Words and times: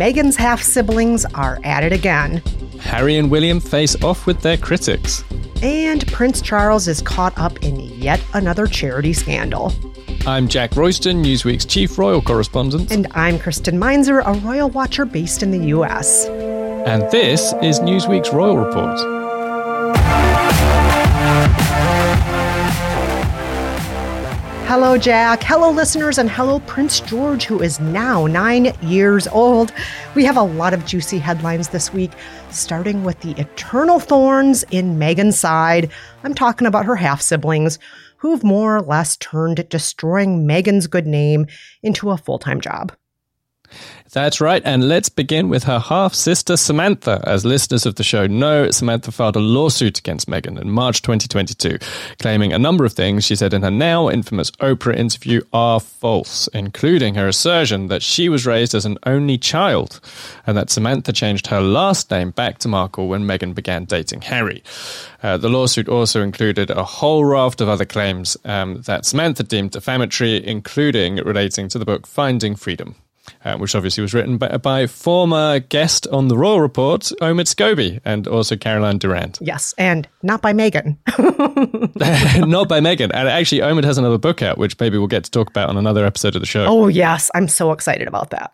Meghan's 0.00 0.34
half 0.34 0.62
siblings 0.62 1.26
are 1.34 1.60
at 1.62 1.84
it 1.84 1.92
again. 1.92 2.38
Harry 2.80 3.18
and 3.18 3.30
William 3.30 3.60
face 3.60 4.02
off 4.02 4.26
with 4.26 4.40
their 4.40 4.56
critics. 4.56 5.22
And 5.62 6.10
Prince 6.10 6.40
Charles 6.40 6.88
is 6.88 7.02
caught 7.02 7.38
up 7.38 7.62
in 7.62 7.78
yet 7.78 8.18
another 8.32 8.66
charity 8.66 9.12
scandal. 9.12 9.74
I'm 10.26 10.48
Jack 10.48 10.74
Royston, 10.74 11.22
Newsweek's 11.22 11.66
chief 11.66 11.98
royal 11.98 12.22
correspondent. 12.22 12.90
And 12.90 13.08
I'm 13.10 13.38
Kristen 13.38 13.78
Meinzer, 13.78 14.20
a 14.20 14.32
royal 14.38 14.70
watcher 14.70 15.04
based 15.04 15.42
in 15.42 15.50
the 15.50 15.66
US. 15.76 16.24
And 16.24 17.02
this 17.10 17.52
is 17.62 17.80
Newsweek's 17.80 18.32
Royal 18.32 18.56
Report. 18.56 19.19
Hello, 24.70 24.96
Jack. 24.96 25.42
Hello, 25.42 25.72
listeners, 25.72 26.16
and 26.16 26.30
hello, 26.30 26.60
Prince 26.60 27.00
George, 27.00 27.44
who 27.44 27.60
is 27.60 27.80
now 27.80 28.28
nine 28.28 28.72
years 28.82 29.26
old. 29.26 29.72
We 30.14 30.24
have 30.26 30.36
a 30.36 30.42
lot 30.42 30.72
of 30.72 30.86
juicy 30.86 31.18
headlines 31.18 31.70
this 31.70 31.92
week, 31.92 32.12
starting 32.52 33.02
with 33.02 33.18
the 33.18 33.32
eternal 33.32 33.98
thorns 33.98 34.62
in 34.70 34.96
Meghan's 34.96 35.36
side. 35.36 35.90
I'm 36.22 36.34
talking 36.34 36.68
about 36.68 36.86
her 36.86 36.94
half 36.94 37.20
siblings, 37.20 37.80
who've 38.18 38.44
more 38.44 38.76
or 38.76 38.82
less 38.82 39.16
turned 39.16 39.68
destroying 39.70 40.46
Meghan's 40.46 40.86
good 40.86 41.08
name 41.08 41.48
into 41.82 42.10
a 42.10 42.16
full 42.16 42.38
time 42.38 42.60
job. 42.60 42.92
That's 44.12 44.40
right. 44.40 44.60
And 44.64 44.88
let's 44.88 45.08
begin 45.08 45.48
with 45.48 45.64
her 45.64 45.78
half 45.78 46.14
sister, 46.14 46.56
Samantha. 46.56 47.22
As 47.24 47.44
listeners 47.44 47.86
of 47.86 47.94
the 47.94 48.02
show 48.02 48.26
know, 48.26 48.68
Samantha 48.72 49.12
filed 49.12 49.36
a 49.36 49.40
lawsuit 49.40 50.00
against 50.00 50.28
Meghan 50.28 50.60
in 50.60 50.68
March 50.68 51.00
2022, 51.02 51.78
claiming 52.18 52.52
a 52.52 52.58
number 52.58 52.84
of 52.84 52.92
things 52.92 53.24
she 53.24 53.36
said 53.36 53.54
in 53.54 53.62
her 53.62 53.70
now 53.70 54.10
infamous 54.10 54.50
Oprah 54.52 54.96
interview 54.96 55.42
are 55.52 55.78
false, 55.78 56.48
including 56.48 57.14
her 57.14 57.28
assertion 57.28 57.86
that 57.86 58.02
she 58.02 58.28
was 58.28 58.46
raised 58.46 58.74
as 58.74 58.84
an 58.84 58.98
only 59.06 59.38
child 59.38 60.00
and 60.44 60.56
that 60.56 60.70
Samantha 60.70 61.12
changed 61.12 61.46
her 61.46 61.60
last 61.60 62.10
name 62.10 62.32
back 62.32 62.58
to 62.58 62.68
Markle 62.68 63.06
when 63.06 63.22
Meghan 63.22 63.54
began 63.54 63.84
dating 63.84 64.22
Harry. 64.22 64.64
Uh, 65.22 65.36
the 65.36 65.48
lawsuit 65.48 65.88
also 65.88 66.20
included 66.20 66.68
a 66.70 66.82
whole 66.82 67.24
raft 67.24 67.60
of 67.60 67.68
other 67.68 67.84
claims 67.84 68.36
um, 68.44 68.82
that 68.82 69.06
Samantha 69.06 69.44
deemed 69.44 69.70
defamatory, 69.70 70.44
including 70.44 71.16
relating 71.16 71.68
to 71.68 71.78
the 71.78 71.84
book 71.84 72.08
Finding 72.08 72.56
Freedom 72.56 72.96
uh, 73.44 73.56
which 73.58 73.74
obviously 73.74 74.02
was 74.02 74.14
written 74.14 74.38
by, 74.38 74.56
by, 74.56 74.86
former 74.86 75.60
guest 75.60 76.06
on 76.08 76.28
the 76.28 76.36
Royal 76.36 76.60
Report, 76.60 77.02
Omid 77.20 77.46
Scobie, 77.46 78.00
and 78.04 78.26
also 78.26 78.56
Carolyn 78.56 78.98
Durand. 78.98 79.38
Yes, 79.50 79.74
and 79.78 80.06
not 80.22 80.42
by 80.42 80.52
Meghan. 80.52 80.96
not 82.46 82.68
by 82.68 82.78
Meghan. 82.78 83.10
And 83.12 83.28
actually, 83.28 83.62
Omid 83.62 83.82
has 83.84 83.98
another 83.98 84.18
book 84.18 84.42
out, 84.42 84.58
which 84.58 84.78
maybe 84.78 84.96
we'll 84.96 85.08
get 85.08 85.24
to 85.24 85.30
talk 85.30 85.50
about 85.50 85.68
on 85.68 85.76
another 85.76 86.06
episode 86.06 86.36
of 86.36 86.40
the 86.40 86.46
show. 86.46 86.66
Oh, 86.66 86.86
yes. 86.86 87.30
I'm 87.34 87.48
so 87.48 87.72
excited 87.72 88.06
about 88.06 88.30
that. 88.30 88.52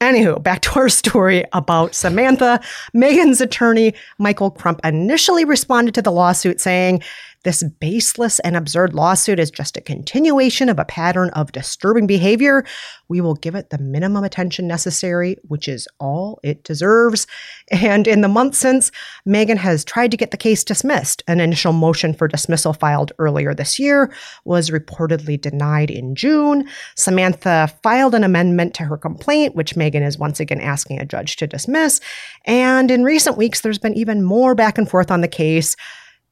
Anywho, 0.00 0.42
back 0.42 0.62
to 0.62 0.78
our 0.78 0.88
story 0.88 1.44
about 1.52 1.94
Samantha. 1.94 2.60
Meghan's 2.94 3.40
attorney, 3.40 3.92
Michael 4.18 4.50
Kump, 4.50 4.80
initially 4.82 5.44
responded 5.44 5.94
to 5.94 6.02
the 6.02 6.12
lawsuit 6.12 6.60
saying 6.60 7.02
this 7.42 7.62
baseless 7.62 8.38
and 8.40 8.56
absurd 8.56 8.92
lawsuit 8.92 9.38
is 9.38 9.50
just 9.50 9.76
a 9.76 9.80
continuation 9.80 10.68
of 10.68 10.78
a 10.78 10.84
pattern 10.84 11.30
of 11.30 11.52
disturbing 11.52 12.06
behavior. 12.06 12.64
We 13.08 13.20
will 13.20 13.34
give 13.34 13.54
it 13.54 13.70
the 13.70 13.78
minimum 13.78 14.24
attention 14.24 14.66
necessary, 14.66 15.36
which 15.48 15.66
is 15.66 15.88
all 15.98 16.38
it 16.42 16.64
deserves. 16.64 17.26
And 17.70 18.06
in 18.06 18.20
the 18.20 18.28
months 18.28 18.58
since, 18.58 18.90
Meghan 19.26 19.56
has 19.56 19.84
tried 19.84 20.10
to 20.10 20.16
get 20.16 20.32
the 20.32 20.36
case 20.36 20.62
dismissed. 20.64 21.22
An 21.28 21.40
initial 21.40 21.72
motion 21.72 22.12
for 22.12 22.28
dismissal 22.28 22.74
filed 22.74 23.12
earlier 23.18 23.54
this 23.54 23.78
year 23.78 24.12
was 24.44 24.70
reportedly 24.70 25.40
denied 25.40 25.90
in 25.90 26.14
June. 26.14 26.68
Samantha 26.94 27.72
filed 27.82 28.14
an 28.14 28.24
amendment 28.24 28.74
to 28.74 28.84
her 28.84 28.98
complaint, 28.98 29.56
which 29.56 29.74
Meghan 29.76 30.06
is 30.06 30.18
once 30.18 30.40
again 30.40 30.60
asking 30.60 30.98
a 30.98 31.06
judge 31.06 31.36
to 31.36 31.46
dismiss. 31.46 32.00
And 32.44 32.90
in 32.90 33.02
recent 33.02 33.38
weeks, 33.38 33.62
there's 33.62 33.78
been 33.78 33.94
even 33.94 34.22
more 34.22 34.54
back 34.54 34.76
and 34.76 34.88
forth 34.88 35.10
on 35.10 35.22
the 35.22 35.28
case. 35.28 35.74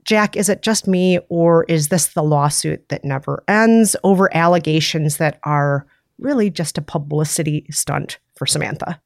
Jack, 0.08 0.36
is 0.36 0.48
it 0.48 0.62
just 0.62 0.88
me, 0.88 1.18
or 1.28 1.64
is 1.64 1.88
this 1.88 2.06
the 2.06 2.22
lawsuit 2.22 2.88
that 2.88 3.04
never 3.04 3.44
ends 3.46 3.94
over 4.02 4.34
allegations 4.34 5.18
that 5.18 5.38
are 5.42 5.86
really 6.18 6.48
just 6.48 6.78
a 6.78 6.80
publicity 6.80 7.66
stunt 7.68 8.18
for 8.34 8.46
Samantha? 8.46 8.98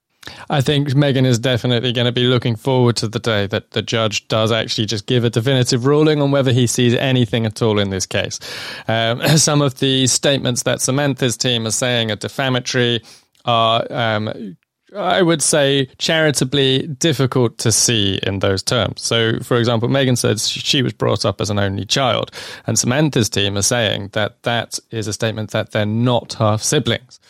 I 0.49 0.61
think 0.61 0.91
Meghan 0.91 1.27
is 1.27 1.41
definitely 1.41 1.93
going 1.93 2.05
to 2.05 2.13
be 2.13 2.29
looking 2.29 2.55
forward 2.55 2.95
to 2.99 3.09
the 3.09 3.19
day 3.19 3.49
that 3.49 3.73
the 3.73 3.83
judge 3.83 4.29
does 4.29 4.53
actually 4.53 4.87
just 4.87 5.07
give 5.07 5.25
a 5.25 5.31
definitive 5.31 5.87
ruling 5.87 6.23
on 6.23 6.31
whether 6.31 6.53
he 6.53 6.69
sees 6.69 6.95
anything 6.95 7.47
at 7.47 7.61
all 7.61 7.81
in 7.81 7.91
this 7.91 8.07
case. 8.07 8.39
Um, 8.87 9.27
some 9.39 9.61
of 9.61 9.81
the 9.81 10.07
statements 10.07 10.63
that 10.63 10.81
Samantha's 10.81 11.37
team 11.37 11.67
are 11.67 11.73
saying 11.73 12.13
are 12.13 12.17
defamatory, 12.17 13.03
are 13.45 13.85
um, 13.91 14.57
I 14.97 15.23
would 15.23 15.43
say 15.43 15.87
charitably 15.99 16.87
difficult 16.87 17.59
to 17.59 17.73
see 17.73 18.19
in 18.23 18.41
those 18.41 18.63
terms. 18.63 19.01
So, 19.03 19.39
for 19.41 19.57
example, 19.57 19.89
Meghan 19.89 20.19
said 20.19 20.41
she 20.41 20.83
was 20.83 20.93
brought 20.93 21.25
up 21.25 21.41
as 21.41 21.51
an 21.51 21.59
only 21.59 21.85
child, 21.85 22.31
and 22.67 22.79
Samantha's 22.79 23.29
team 23.29 23.57
are 23.57 23.63
saying 23.63 24.11
that 24.13 24.43
that 24.43 24.79
is 24.91 25.07
a 25.07 25.13
statement 25.13 25.51
that 25.51 25.73
they're 25.73 25.87
not 25.87 26.35
half 26.35 26.63
siblings. 26.63 27.21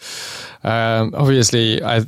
Um, 0.65 1.15
obviously, 1.17 1.83
I 1.83 2.05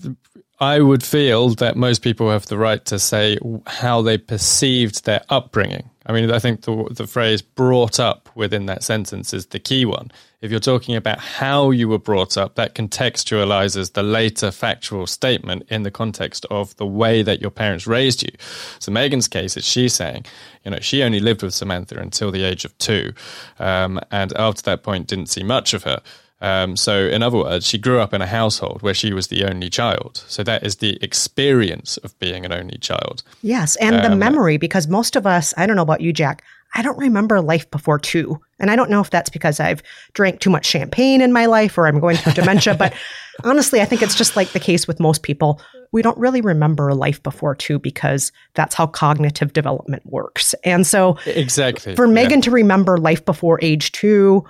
I 0.61 0.81
would 0.81 1.03
feel 1.03 1.51
that 1.57 1.77
most 1.77 2.01
people 2.01 2.31
have 2.31 2.47
the 2.47 2.59
right 2.59 2.85
to 2.87 2.99
say 2.99 3.39
how 3.67 4.03
they 4.03 4.19
perceived 4.19 5.05
their 5.05 5.23
upbringing. 5.29 5.91
I 6.07 6.13
mean, 6.13 6.31
I 6.31 6.39
think 6.39 6.63
the, 6.63 6.89
the 6.91 7.07
phrase 7.07 7.41
brought 7.41 7.99
up 7.99 8.29
within 8.35 8.67
that 8.67 8.83
sentence 8.83 9.33
is 9.33 9.47
the 9.47 9.59
key 9.59 9.85
one. 9.85 10.11
If 10.43 10.51
you're 10.51 10.61
talking 10.61 10.95
about 10.95 11.19
how 11.19 11.71
you 11.71 11.89
were 11.89 11.99
brought 11.99 12.37
up, 12.37 12.57
that 12.57 12.75
contextualizes 12.75 13.95
the 13.95 14.03
later 14.03 14.51
factual 14.51 15.07
statement 15.07 15.67
in 15.71 15.83
the 15.83 15.91
context 15.91 16.45
of 16.51 16.77
the 16.77 16.85
way 16.85 17.23
that 17.23 17.41
your 17.41 17.51
parents 17.51 17.87
raised 17.87 18.23
you. 18.23 18.31
So 18.79 18.93
Meghan's 18.93 19.29
case 19.29 19.57
is 19.57 19.65
she's 19.65 19.95
saying, 19.95 20.27
you 20.63 20.71
know, 20.71 20.81
she 20.81 21.03
only 21.03 21.21
lived 21.21 21.43
with 21.43 21.55
Samantha 21.55 21.99
until 21.99 22.31
the 22.31 22.45
age 22.45 22.67
of 22.67 22.77
two, 22.77 23.15
um, 23.59 23.99
and 24.11 24.37
after 24.37 24.63
that 24.63 24.83
point 24.83 25.07
didn't 25.07 25.31
see 25.31 25.43
much 25.43 25.73
of 25.73 25.85
her. 25.85 26.03
Um, 26.45 26.77
so, 26.77 27.07
in 27.07 27.23
other 27.23 27.39
words, 27.39 27.67
she 27.67 27.79
grew 27.79 28.01
up 28.01 28.13
in 28.13 28.21
a 28.21 28.27
household 28.27 28.83
where 28.83 28.93
she 28.93 29.15
was 29.15 29.29
the 29.29 29.45
only 29.45 29.71
child. 29.71 30.23
So, 30.29 30.43
that 30.43 30.63
is 30.63 30.77
the 30.77 30.99
experience 31.01 31.97
of 31.99 32.19
being 32.19 32.45
an 32.45 32.53
only 32.53 32.77
child. 32.77 33.23
Yes, 33.41 33.77
and 33.77 33.97
um, 33.97 34.03
the 34.03 34.15
memory, 34.15 34.59
because 34.59 34.87
most 34.87 35.17
of 35.17 35.27
us, 35.27 35.55
I 35.57 35.67
don't 35.67 35.75
know 35.75 35.83
about 35.83 36.03
you, 36.03 36.13
Jack, 36.13 36.45
I 36.75 36.83
don't 36.83 36.99
remember 36.99 37.41
life 37.41 37.71
before 37.71 37.99
two. 37.99 38.41
And 38.59 38.71
I 38.71 38.77
don't 38.77 38.91
know 38.91 39.01
if 39.01 39.09
that's 39.09 39.31
because 39.31 39.59
I've 39.59 39.83
drank 40.13 40.41
too 40.41 40.51
much 40.51 40.67
champagne 40.67 41.23
in 41.23 41.33
my 41.33 41.47
life 41.47 41.79
or 41.79 41.87
I'm 41.87 41.99
going 41.99 42.17
through 42.17 42.35
dementia, 42.35 42.75
but 42.75 42.93
honestly, 43.45 43.81
I 43.81 43.85
think 43.85 44.03
it's 44.03 44.15
just 44.15 44.37
like 44.37 44.51
the 44.51 44.61
case 44.61 44.87
with 44.87 45.01
most 45.01 45.23
people. 45.23 45.61
We 45.93 46.03
don't 46.03 46.19
really 46.19 46.41
remember 46.41 46.93
life 46.93 47.23
before 47.23 47.55
two 47.55 47.79
because 47.79 48.33
that's 48.55 48.75
how 48.75 48.89
cognitive 48.89 49.53
development 49.53 50.05
works. 50.07 50.55
And 50.65 50.87
so, 50.87 51.17
exactly 51.27 51.95
for 51.95 52.07
Meghan 52.09 52.31
yeah. 52.31 52.41
to 52.43 52.51
remember 52.51 52.99
life 52.99 53.25
before 53.25 53.61
age 53.63 53.93
two, 53.93 54.45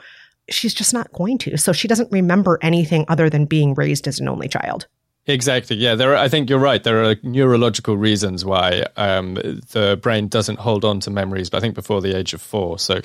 she's 0.49 0.75
just 0.75 0.93
not 0.93 1.13
going 1.13 1.39
to. 1.39 1.57
So 1.57 1.73
she 1.73 1.89
doesn't 1.89 2.13
remember 2.13 2.59
anything 2.63 3.05
other 3.09 3.31
than 3.31 3.45
being 3.45 3.75
raised 3.75 4.07
as 4.07 4.21
an 4.21 4.29
only 4.29 4.49
child. 4.49 4.87
Exactly. 5.27 5.77
Yeah, 5.77 5.95
there. 5.95 6.13
Are, 6.13 6.17
I 6.17 6.29
think 6.29 6.51
you're 6.51 6.59
right. 6.59 6.85
There 6.85 7.03
are 7.03 7.17
neurological 7.23 7.97
reasons 7.97 8.45
why 8.45 8.85
um, 8.99 9.35
the 9.35 9.99
brain 10.03 10.29
doesn't 10.29 10.59
hold 10.59 10.85
on 10.85 11.01
to 11.01 11.11
memories. 11.11 11.49
But 11.49 11.59
I 11.59 11.61
think 11.63 11.75
before 11.75 12.03
the 12.03 12.15
age 12.15 12.35
of 12.35 12.43
four. 12.43 12.79
So, 12.79 13.01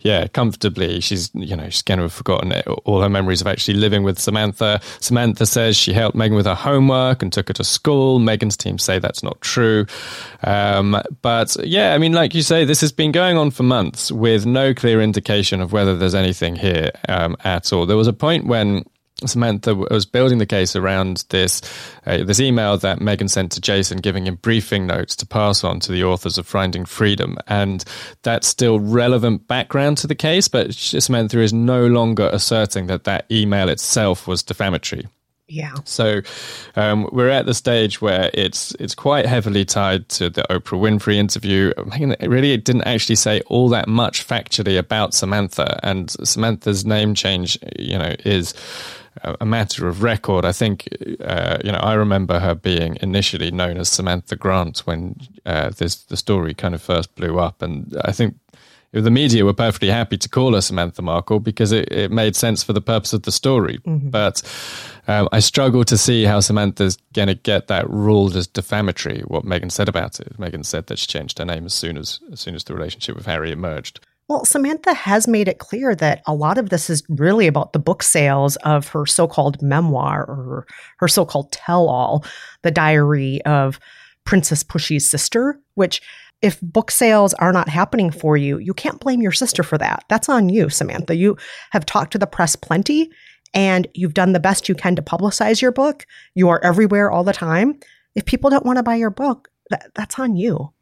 yeah, 0.00 0.26
comfortably, 0.26 1.00
she's 1.00 1.30
you 1.34 1.56
know 1.56 1.70
she's 1.70 1.82
to 1.82 1.96
have 1.96 2.12
forgotten 2.12 2.52
it, 2.52 2.66
all 2.66 3.00
her 3.00 3.08
memories 3.08 3.40
of 3.40 3.46
actually 3.46 3.78
living 3.78 4.02
with 4.02 4.18
Samantha. 4.18 4.80
Samantha 5.00 5.46
says 5.46 5.74
she 5.74 5.94
helped 5.94 6.14
Meghan 6.14 6.36
with 6.36 6.44
her 6.44 6.54
homework 6.54 7.22
and 7.22 7.32
took 7.32 7.48
her 7.48 7.54
to 7.54 7.64
school. 7.64 8.20
Meghan's 8.20 8.56
team 8.56 8.78
say 8.78 8.98
that's 8.98 9.22
not 9.22 9.40
true. 9.40 9.86
Um, 10.42 11.00
but 11.22 11.56
yeah, 11.64 11.94
I 11.94 11.98
mean, 11.98 12.12
like 12.12 12.34
you 12.34 12.42
say, 12.42 12.66
this 12.66 12.82
has 12.82 12.92
been 12.92 13.12
going 13.12 13.38
on 13.38 13.50
for 13.50 13.62
months 13.62 14.12
with 14.12 14.44
no 14.44 14.74
clear 14.74 15.00
indication 15.00 15.62
of 15.62 15.72
whether 15.72 15.96
there's 15.96 16.14
anything 16.14 16.56
here 16.56 16.90
um, 17.08 17.34
at 17.44 17.72
all. 17.72 17.86
There 17.86 17.96
was 17.96 18.08
a 18.08 18.12
point 18.12 18.46
when 18.46 18.84
Samantha 19.26 19.74
was 19.74 20.06
building 20.06 20.38
the 20.38 20.46
case 20.46 20.76
around 20.76 21.24
this 21.28 21.60
uh, 22.06 22.24
this 22.24 22.40
email 22.40 22.76
that 22.78 22.98
Meghan 22.98 23.30
sent 23.30 23.52
to 23.52 23.60
Jason, 23.60 23.98
giving 23.98 24.26
him 24.26 24.36
briefing 24.36 24.86
notes 24.86 25.16
to 25.16 25.26
pass 25.26 25.64
on 25.64 25.80
to 25.80 25.92
the 25.92 26.04
authors 26.04 26.38
of 26.38 26.46
Finding 26.46 26.84
Freedom, 26.84 27.36
and 27.46 27.84
that's 28.22 28.46
still 28.46 28.80
relevant 28.80 29.46
background 29.46 29.98
to 29.98 30.06
the 30.06 30.14
case. 30.14 30.48
But 30.48 30.74
Samantha 30.74 31.40
is 31.40 31.52
no 31.52 31.86
longer 31.86 32.28
asserting 32.32 32.86
that 32.86 33.04
that 33.04 33.26
email 33.30 33.68
itself 33.68 34.26
was 34.26 34.42
defamatory. 34.42 35.06
Yeah. 35.52 35.74
So 35.84 36.22
um, 36.76 37.10
we're 37.12 37.28
at 37.28 37.44
the 37.44 37.52
stage 37.52 38.00
where 38.00 38.30
it's 38.32 38.74
it's 38.80 38.94
quite 38.94 39.26
heavily 39.26 39.66
tied 39.66 40.08
to 40.10 40.30
the 40.30 40.44
Oprah 40.48 40.80
Winfrey 40.80 41.16
interview. 41.16 41.74
Meghan 41.74 42.16
really 42.26 42.56
didn't 42.56 42.84
actually 42.84 43.16
say 43.16 43.42
all 43.48 43.68
that 43.68 43.86
much 43.86 44.26
factually 44.26 44.78
about 44.78 45.12
Samantha, 45.12 45.78
and 45.82 46.10
Samantha's 46.26 46.86
name 46.86 47.14
change, 47.14 47.58
you 47.78 47.98
know, 47.98 48.14
is 48.24 48.54
a 49.22 49.46
matter 49.46 49.88
of 49.88 50.02
record. 50.02 50.44
I 50.44 50.52
think, 50.52 50.88
uh, 51.20 51.58
you 51.64 51.72
know, 51.72 51.78
I 51.78 51.94
remember 51.94 52.38
her 52.38 52.54
being 52.54 52.96
initially 53.02 53.50
known 53.50 53.76
as 53.76 53.88
Samantha 53.88 54.36
Grant 54.36 54.80
when 54.80 55.16
uh, 55.44 55.70
this 55.70 55.96
the 56.04 56.16
story 56.16 56.54
kind 56.54 56.74
of 56.74 56.82
first 56.82 57.14
blew 57.14 57.38
up, 57.38 57.62
and 57.62 57.96
I 58.04 58.12
think 58.12 58.36
the 58.92 59.10
media 59.10 59.44
were 59.44 59.54
perfectly 59.54 59.88
happy 59.88 60.18
to 60.18 60.28
call 60.28 60.54
her 60.54 60.60
Samantha 60.60 61.00
Markle 61.00 61.40
because 61.40 61.72
it, 61.72 61.90
it 61.90 62.10
made 62.10 62.36
sense 62.36 62.62
for 62.62 62.74
the 62.74 62.80
purpose 62.82 63.14
of 63.14 63.22
the 63.22 63.32
story. 63.32 63.78
Mm-hmm. 63.86 64.10
But 64.10 64.42
um, 65.08 65.28
I 65.32 65.40
struggle 65.40 65.84
to 65.84 65.96
see 65.96 66.24
how 66.24 66.40
Samantha's 66.40 66.98
going 67.14 67.28
to 67.28 67.34
get 67.34 67.68
that 67.68 67.88
ruled 67.88 68.36
as 68.36 68.46
defamatory. 68.46 69.20
What 69.20 69.44
Meghan 69.44 69.72
said 69.72 69.88
about 69.88 70.20
it. 70.20 70.38
Meghan 70.38 70.64
said 70.64 70.88
that 70.88 70.98
she 70.98 71.06
changed 71.06 71.38
her 71.38 71.44
name 71.44 71.64
as 71.64 71.74
soon 71.74 71.96
as 71.96 72.20
as 72.30 72.40
soon 72.40 72.54
as 72.54 72.64
the 72.64 72.74
relationship 72.74 73.16
with 73.16 73.26
Harry 73.26 73.50
emerged. 73.50 74.00
Well, 74.28 74.44
Samantha 74.44 74.94
has 74.94 75.28
made 75.28 75.48
it 75.48 75.58
clear 75.58 75.94
that 75.96 76.22
a 76.26 76.34
lot 76.34 76.56
of 76.56 76.70
this 76.70 76.88
is 76.88 77.02
really 77.08 77.46
about 77.46 77.72
the 77.72 77.78
book 77.78 78.02
sales 78.02 78.56
of 78.56 78.88
her 78.88 79.04
so 79.04 79.26
called 79.26 79.60
memoir 79.60 80.24
or 80.24 80.66
her 80.98 81.08
so 81.08 81.24
called 81.26 81.52
tell 81.52 81.88
all, 81.88 82.24
the 82.62 82.70
diary 82.70 83.42
of 83.42 83.78
Princess 84.24 84.62
Pushy's 84.62 85.08
sister, 85.08 85.60
which 85.74 86.00
if 86.40 86.60
book 86.60 86.90
sales 86.90 87.34
are 87.34 87.52
not 87.52 87.68
happening 87.68 88.10
for 88.10 88.36
you, 88.36 88.58
you 88.58 88.74
can't 88.74 89.00
blame 89.00 89.22
your 89.22 89.32
sister 89.32 89.62
for 89.62 89.78
that. 89.78 90.04
That's 90.08 90.28
on 90.28 90.48
you, 90.48 90.68
Samantha. 90.68 91.14
You 91.14 91.36
have 91.70 91.86
talked 91.86 92.12
to 92.12 92.18
the 92.18 92.26
press 92.26 92.56
plenty 92.56 93.10
and 93.54 93.86
you've 93.94 94.14
done 94.14 94.32
the 94.32 94.40
best 94.40 94.68
you 94.68 94.74
can 94.74 94.96
to 94.96 95.02
publicize 95.02 95.60
your 95.60 95.72
book. 95.72 96.04
You 96.34 96.48
are 96.48 96.62
everywhere 96.64 97.10
all 97.10 97.24
the 97.24 97.32
time. 97.32 97.78
If 98.14 98.24
people 98.24 98.50
don't 98.50 98.66
want 98.66 98.78
to 98.78 98.82
buy 98.82 98.96
your 98.96 99.10
book, 99.10 99.48
that, 99.70 99.90
that's 99.94 100.18
on 100.18 100.36
you. 100.36 100.72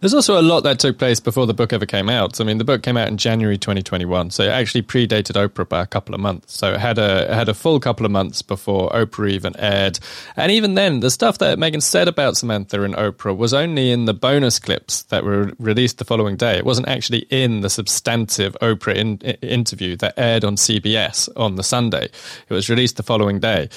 There's 0.00 0.14
also 0.14 0.40
a 0.40 0.42
lot 0.42 0.62
that 0.62 0.80
took 0.80 0.98
place 0.98 1.20
before 1.20 1.46
the 1.46 1.54
book 1.54 1.72
ever 1.72 1.86
came 1.86 2.08
out. 2.08 2.40
I 2.40 2.44
mean, 2.44 2.58
the 2.58 2.64
book 2.64 2.82
came 2.82 2.96
out 2.96 3.08
in 3.08 3.16
January 3.16 3.56
2021, 3.56 4.30
so 4.30 4.44
it 4.44 4.48
actually 4.48 4.82
predated 4.82 5.34
Oprah 5.34 5.68
by 5.68 5.82
a 5.82 5.86
couple 5.86 6.14
of 6.14 6.20
months. 6.20 6.56
So 6.56 6.72
it 6.72 6.80
had 6.80 6.98
a 6.98 7.30
it 7.30 7.34
had 7.34 7.48
a 7.48 7.54
full 7.54 7.78
couple 7.78 8.04
of 8.04 8.10
months 8.10 8.42
before 8.42 8.90
Oprah 8.90 9.30
even 9.30 9.56
aired. 9.56 10.00
And 10.36 10.50
even 10.50 10.74
then, 10.74 11.00
the 11.00 11.10
stuff 11.10 11.38
that 11.38 11.58
Meghan 11.58 11.82
said 11.82 12.08
about 12.08 12.36
Samantha 12.36 12.82
and 12.82 12.94
Oprah 12.94 13.36
was 13.36 13.54
only 13.54 13.92
in 13.92 14.06
the 14.06 14.14
bonus 14.14 14.58
clips 14.58 15.02
that 15.04 15.24
were 15.24 15.52
released 15.58 15.98
the 15.98 16.04
following 16.04 16.36
day. 16.36 16.58
It 16.58 16.64
wasn't 16.64 16.88
actually 16.88 17.26
in 17.30 17.60
the 17.60 17.70
substantive 17.70 18.56
Oprah 18.60 18.96
in, 18.96 19.18
in, 19.18 19.36
interview 19.36 19.96
that 19.96 20.14
aired 20.16 20.44
on 20.44 20.56
CBS 20.56 21.28
on 21.36 21.54
the 21.54 21.62
Sunday. 21.62 22.08
It 22.48 22.54
was 22.54 22.68
released 22.68 22.96
the 22.96 23.02
following 23.02 23.38
day. 23.38 23.68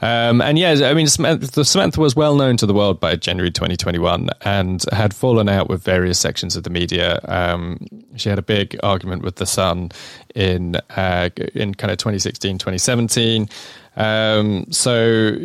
Um, 0.00 0.40
and 0.40 0.58
yeah, 0.58 0.88
I 0.88 0.94
mean, 0.94 1.08
Samantha, 1.08 1.64
Samantha 1.64 2.00
was 2.00 2.14
well 2.14 2.36
known 2.36 2.56
to 2.58 2.66
the 2.66 2.74
world 2.74 3.00
by 3.00 3.16
January 3.16 3.50
2021 3.50 4.30
and 4.42 4.84
had 4.92 5.12
fallen 5.14 5.39
fallen 5.40 5.58
out 5.58 5.68
with 5.68 5.82
various 5.82 6.18
sections 6.18 6.54
of 6.56 6.64
the 6.64 6.70
media. 6.70 7.18
Um, 7.24 7.78
she 8.16 8.28
had 8.28 8.38
a 8.38 8.42
big 8.42 8.78
argument 8.82 9.22
with 9.22 9.36
the 9.36 9.46
Sun 9.46 9.90
in 10.34 10.76
uh, 10.96 11.30
in 11.54 11.74
kind 11.74 11.90
of 11.90 11.98
2016, 11.98 12.58
2017. 12.58 13.48
Um, 13.96 14.70
so 14.70 15.36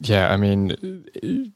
yeah, 0.00 0.32
I 0.32 0.36
mean, 0.36 1.52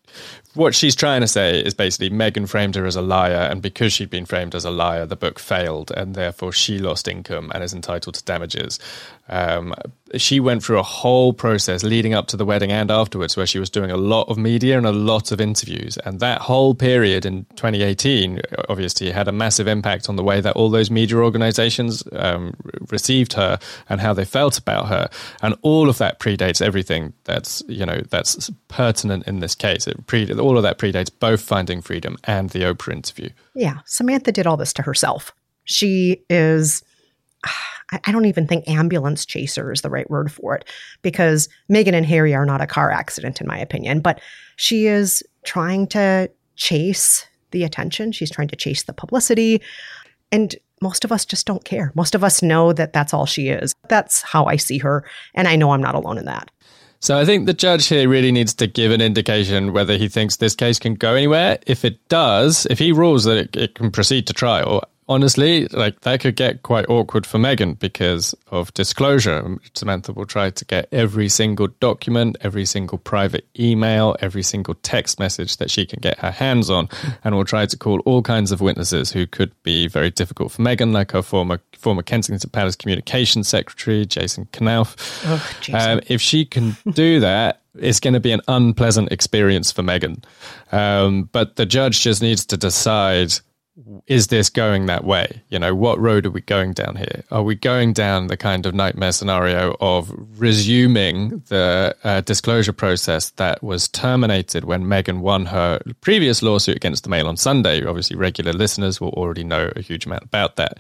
what 0.55 0.75
she's 0.75 0.94
trying 0.94 1.20
to 1.20 1.26
say 1.26 1.61
is 1.61 1.75
basically 1.75 2.11
Meghan 2.11 2.49
framed 2.49 2.75
her 2.76 2.87
as 2.87 2.96
a 2.96 3.02
liar, 3.02 3.49
and 3.50 3.61
because 3.61 3.93
she'd 3.93 4.11
been 4.11 4.26
framed 4.26 4.55
as 4.55 4.64
a 4.64 4.70
liar, 4.70 5.06
the 5.06 5.17
book 5.17 5.38
failed, 5.38 5.90
and 5.90 6.14
therefore 6.14 6.52
she 6.52 6.79
lost 6.79 7.08
income 7.08 7.50
and 7.55 7.64
is 7.64 7.75
entitled 7.75 8.14
to 8.14 8.25
damages. 8.25 8.79
Um, 9.29 9.75
she 10.17 10.40
went 10.40 10.62
through 10.62 10.79
a 10.79 10.82
whole 10.82 11.32
process 11.35 11.82
leading 11.82 12.14
up 12.14 12.29
to 12.29 12.37
the 12.37 12.44
wedding 12.44 12.73
and 12.73 12.90
afterwards 12.90 13.37
where 13.37 13.46
she 13.46 13.58
was 13.58 13.69
doing 13.69 13.90
a 13.90 13.96
lot 13.96 14.29
of 14.29 14.38
media 14.38 14.79
and 14.79 14.87
a 14.87 14.93
lot 14.93 15.32
of 15.32 15.41
interviews. 15.41 15.99
And 15.99 16.19
that 16.20 16.41
whole 16.41 16.75
period 16.75 17.26
in 17.26 17.44
2018 17.56 18.41
obviously 18.70 19.11
had 19.11 19.29
a 19.29 19.32
massive 19.32 19.69
impact 19.69 20.08
on 20.08 20.17
the 20.17 20.25
way 20.25 20.41
that 20.41 20.56
all 20.56 20.70
those 20.70 20.91
media 20.91 21.19
organizations 21.19 22.02
um, 22.12 22.55
received 22.91 23.34
her 23.34 23.58
and 23.88 24.00
how 24.00 24.14
they 24.14 24.25
felt 24.25 24.56
about 24.56 24.88
her. 24.88 25.11
And 25.43 25.55
all 25.61 25.91
of 25.91 25.99
that 25.99 26.20
predates 26.20 26.62
everything 26.62 27.12
that's, 27.25 27.62
you 27.69 27.84
know, 27.84 28.00
that's 28.08 28.27
pertinent 28.69 29.26
in 29.26 29.40
this 29.40 29.54
case. 29.54 29.86
It 29.86 30.06
pre- 30.06 30.32
all 30.32 30.56
of 30.56 30.62
that 30.62 30.78
predates 30.78 31.10
both 31.16 31.40
Finding 31.40 31.82
Freedom 31.82 32.16
and 32.25 32.50
the 32.50 32.60
Oprah 32.60 32.92
interview. 32.92 33.30
Yeah. 33.54 33.78
Samantha 33.86 34.32
did 34.32 34.46
all 34.46 34.56
this 34.56 34.72
to 34.75 34.82
herself. 34.82 35.32
She 35.64 36.22
is 36.30 36.82
I 38.04 38.12
don't 38.12 38.26
even 38.26 38.46
think 38.46 38.69
ambulance 38.69 39.25
chaser 39.25 39.72
is 39.72 39.80
the 39.80 39.90
right 39.90 40.08
word 40.10 40.30
for 40.30 40.54
it 40.54 40.69
because 41.02 41.48
Meghan 41.70 41.94
and 41.94 42.04
Harry 42.04 42.34
are 42.34 42.44
not 42.44 42.60
a 42.60 42.66
car 42.66 42.90
accident, 42.90 43.40
in 43.40 43.46
my 43.46 43.58
opinion. 43.58 44.00
But 44.00 44.20
she 44.56 44.86
is 44.86 45.22
trying 45.44 45.86
to 45.88 46.31
chase 46.56 47.26
the 47.50 47.64
attention, 47.64 48.12
she's 48.12 48.31
trying 48.31 48.48
to 48.48 48.56
chase 48.56 48.82
the 48.82 48.92
publicity. 48.92 49.62
And 50.31 50.54
most 50.82 51.04
of 51.04 51.10
us 51.10 51.24
just 51.24 51.46
don't 51.46 51.64
care. 51.64 51.92
Most 51.94 52.14
of 52.14 52.22
us 52.22 52.42
know 52.42 52.72
that 52.74 52.92
that's 52.92 53.14
all 53.14 53.24
she 53.24 53.48
is. 53.48 53.74
That's 53.88 54.20
how 54.20 54.44
I 54.44 54.56
see 54.56 54.78
her. 54.78 55.04
And 55.34 55.48
I 55.48 55.56
know 55.56 55.70
I'm 55.70 55.81
not 55.81 55.94
alone 55.94 56.19
in 56.19 56.26
that. 56.26 56.50
So 57.00 57.16
I 57.16 57.24
think 57.24 57.46
the 57.46 57.54
judge 57.54 57.86
here 57.86 58.08
really 58.08 58.32
needs 58.32 58.54
to 58.54 58.66
give 58.66 58.90
an 58.90 59.00
indication 59.00 59.72
whether 59.72 59.96
he 59.96 60.08
thinks 60.08 60.36
this 60.36 60.56
case 60.56 60.78
can 60.78 60.94
go 60.94 61.14
anywhere. 61.14 61.58
If 61.66 61.84
it 61.84 62.06
does, 62.08 62.66
if 62.70 62.78
he 62.78 62.90
rules 62.90 63.24
that 63.24 63.36
it, 63.36 63.56
it 63.56 63.74
can 63.74 63.90
proceed 63.90 64.26
to 64.26 64.32
trial, 64.32 64.82
honestly, 65.08 65.66
like 65.69 66.00
that 66.00 66.20
could 66.20 66.37
get 66.37 66.62
quite 66.62 66.88
awkward 66.88 67.26
for 67.26 67.38
Meghan 67.38 67.78
because 67.78 68.34
of 68.49 68.72
disclosure. 68.75 69.58
Samantha 69.75 70.12
will 70.12 70.26
try 70.26 70.50
to 70.50 70.64
get 70.64 70.88
every 70.93 71.28
single 71.28 71.69
document, 71.81 72.37
every 72.40 72.64
single 72.64 72.99
private 72.99 73.46
email, 73.58 74.16
every 74.20 74.43
single 74.43 74.75
text 74.82 75.19
message 75.19 75.56
that 75.56 75.70
she 75.70 75.87
can 75.87 76.00
get 76.00 76.19
her 76.19 76.31
hands 76.31 76.70
on, 76.70 76.88
and 77.25 77.34
will 77.34 77.44
try 77.44 77.66
to 77.66 77.76
call 77.76 78.00
all 78.00 78.22
kinds 78.22 78.52
of 78.52 78.60
witnesses 78.60 79.10
who 79.10 79.26
could 79.26 79.52
be 79.62 79.88
very 79.88 80.10
difficult 80.10 80.52
for 80.52 80.62
Meghan, 80.62 80.93
like 80.93 81.12
her 81.12 81.22
former 81.22 81.60
former 81.76 82.02
Kensington 82.02 82.50
Palace 82.50 82.76
communications 82.76 83.49
secretary, 83.49 84.05
Jason 84.05 84.46
Knauf. 84.46 84.96
Oh, 85.26 85.58
Jason. 85.60 85.90
Um, 85.90 86.00
if 86.08 86.20
she 86.20 86.44
can 86.44 86.76
do 86.93 87.20
that, 87.20 87.62
it's 87.75 88.00
going 88.00 88.14
to 88.14 88.20
be 88.20 88.32
an 88.32 88.40
unpleasant 88.49 89.12
experience 89.12 89.70
for 89.70 89.82
Meghan. 89.82 90.22
Um, 90.72 91.28
but 91.32 91.56
the 91.56 91.66
judge 91.66 92.02
just 92.02 92.22
needs 92.22 92.44
to 92.46 92.56
decide 92.56 93.34
is 94.06 94.28
this 94.28 94.50
going 94.50 94.86
that 94.86 95.04
way? 95.04 95.42
You 95.48 95.58
know, 95.58 95.75
what 95.75 95.98
road 96.00 96.26
are 96.26 96.30
we 96.30 96.40
going 96.40 96.72
down 96.72 96.96
here? 96.96 97.22
Are 97.30 97.42
we 97.42 97.54
going 97.54 97.92
down 97.92 98.26
the 98.26 98.36
kind 98.36 98.66
of 98.66 98.75
nightmare 98.75 99.12
scenario 99.12 99.76
of 99.80 100.12
resuming 100.36 101.42
the 101.48 101.96
uh, 102.04 102.20
disclosure 102.22 102.72
process 102.72 103.30
that 103.30 103.62
was 103.62 103.88
terminated 103.88 104.64
when 104.64 104.84
Meghan 104.84 105.20
won 105.20 105.46
her 105.46 105.81
previous 106.00 106.43
lawsuit 106.43 106.76
against 106.76 107.05
the 107.05 107.10
Mail 107.10 107.29
on 107.29 107.36
Sunday? 107.36 107.84
Obviously, 107.84 108.17
regular 108.17 108.53
listeners 108.53 109.00
will 109.00 109.10
already 109.10 109.44
know 109.44 109.70
a 109.76 109.81
huge 109.81 110.06
amount 110.06 110.24
about 110.24 110.56
that. 110.56 110.79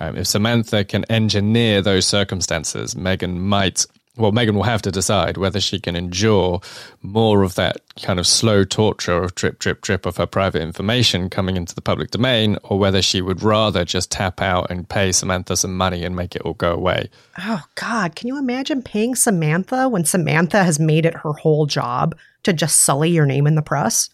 Um, 0.00 0.16
if 0.16 0.26
Samantha 0.26 0.84
can 0.84 1.04
engineer 1.06 1.80
those 1.80 2.06
circumstances, 2.06 2.94
Meghan 2.94 3.36
might 3.36 3.86
well, 4.16 4.30
Meghan 4.30 4.54
will 4.54 4.62
have 4.62 4.82
to 4.82 4.92
decide 4.92 5.36
whether 5.36 5.60
she 5.60 5.80
can 5.80 5.96
endure 5.96 6.60
more 7.02 7.42
of 7.42 7.56
that 7.56 7.78
kind 8.00 8.20
of 8.20 8.26
slow 8.26 8.64
torture 8.64 9.24
of 9.24 9.34
drip, 9.34 9.58
drip, 9.58 9.80
drip 9.80 10.06
of 10.06 10.16
her 10.18 10.26
private 10.26 10.62
information 10.62 11.28
coming 11.28 11.56
into 11.56 11.74
the 11.74 11.80
public 11.80 12.12
domain, 12.12 12.56
or 12.62 12.78
whether 12.78 13.02
she 13.02 13.20
would 13.20 13.42
rather 13.42 13.84
just 13.84 14.12
tap 14.12 14.40
out 14.40 14.70
and 14.70 14.88
pay 14.88 15.10
Samantha 15.10 15.56
some 15.56 15.76
money 15.76 16.04
and 16.04 16.14
make 16.14 16.36
it 16.36 16.42
all 16.42 16.54
go 16.54 16.72
away. 16.72 17.10
Oh, 17.40 17.64
God. 17.74 18.14
Can 18.14 18.28
you 18.28 18.38
imagine 18.38 18.82
paying 18.82 19.16
Samantha 19.16 19.88
when 19.88 20.04
Samantha 20.04 20.62
has 20.62 20.78
made 20.78 21.06
it 21.06 21.14
her 21.14 21.32
whole 21.32 21.66
job 21.66 22.16
to 22.44 22.52
just 22.52 22.82
sully 22.82 23.10
your 23.10 23.26
name 23.26 23.48
in 23.48 23.56
the 23.56 23.62
press? 23.62 24.10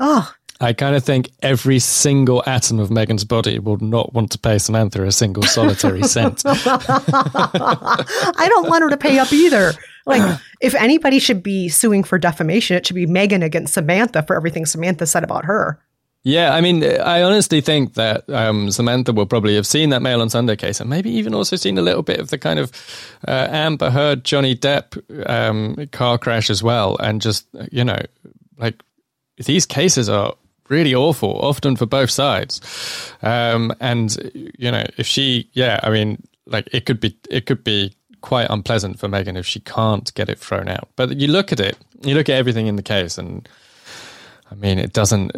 Oh, 0.00 0.34
I 0.64 0.72
kind 0.72 0.96
of 0.96 1.04
think 1.04 1.30
every 1.42 1.78
single 1.78 2.42
atom 2.46 2.80
of 2.80 2.88
Meghan's 2.88 3.24
body 3.24 3.58
would 3.58 3.82
not 3.82 4.14
want 4.14 4.32
to 4.32 4.38
pay 4.38 4.56
Samantha 4.56 5.04
a 5.04 5.12
single 5.12 5.42
solitary 5.42 6.02
cent. 6.04 6.42
I 6.46 8.46
don't 8.48 8.70
want 8.70 8.82
her 8.82 8.88
to 8.88 8.96
pay 8.96 9.18
up 9.18 9.30
either. 9.30 9.74
Like, 10.06 10.40
if 10.62 10.74
anybody 10.74 11.18
should 11.18 11.42
be 11.42 11.68
suing 11.68 12.02
for 12.02 12.18
defamation, 12.18 12.78
it 12.78 12.86
should 12.86 12.96
be 12.96 13.06
Meghan 13.06 13.44
against 13.44 13.74
Samantha 13.74 14.22
for 14.22 14.36
everything 14.36 14.64
Samantha 14.64 15.06
said 15.06 15.22
about 15.22 15.44
her. 15.44 15.78
Yeah, 16.22 16.54
I 16.54 16.62
mean, 16.62 16.82
I 16.82 17.22
honestly 17.22 17.60
think 17.60 17.92
that 17.94 18.28
um, 18.30 18.70
Samantha 18.70 19.12
will 19.12 19.26
probably 19.26 19.56
have 19.56 19.66
seen 19.66 19.90
that 19.90 20.00
Mail 20.00 20.22
on 20.22 20.30
Sunday 20.30 20.56
case, 20.56 20.80
and 20.80 20.88
maybe 20.88 21.10
even 21.10 21.34
also 21.34 21.56
seen 21.56 21.76
a 21.76 21.82
little 21.82 22.02
bit 22.02 22.20
of 22.20 22.30
the 22.30 22.38
kind 22.38 22.58
of 22.58 22.72
uh, 23.28 23.48
Amber 23.50 23.90
Heard, 23.90 24.24
Johnny 24.24 24.56
Depp 24.56 24.98
um, 25.28 25.86
car 25.88 26.16
crash 26.16 26.48
as 26.48 26.62
well, 26.62 26.96
and 26.96 27.20
just 27.20 27.46
you 27.70 27.84
know, 27.84 27.98
like 28.56 28.82
these 29.36 29.66
cases 29.66 30.08
are 30.08 30.34
really 30.68 30.94
awful, 30.94 31.38
often 31.40 31.76
for 31.76 31.86
both 31.86 32.10
sides. 32.10 32.60
Um, 33.22 33.72
and 33.80 34.16
you 34.58 34.70
know, 34.70 34.84
if 34.96 35.06
she, 35.06 35.48
yeah, 35.52 35.80
I 35.82 35.90
mean, 35.90 36.22
like 36.46 36.68
it 36.72 36.86
could 36.86 37.00
be, 37.00 37.16
it 37.30 37.46
could 37.46 37.64
be 37.64 37.94
quite 38.20 38.48
unpleasant 38.50 38.98
for 38.98 39.08
Meghan 39.08 39.36
if 39.36 39.46
she 39.46 39.60
can't 39.60 40.12
get 40.14 40.28
it 40.28 40.38
thrown 40.38 40.68
out. 40.68 40.88
But 40.96 41.16
you 41.18 41.28
look 41.28 41.52
at 41.52 41.60
it, 41.60 41.76
you 42.02 42.14
look 42.14 42.28
at 42.28 42.36
everything 42.36 42.66
in 42.66 42.76
the 42.76 42.82
case, 42.82 43.18
and 43.18 43.48
I 44.50 44.54
mean, 44.54 44.78
it 44.78 44.92
doesn't. 44.92 45.32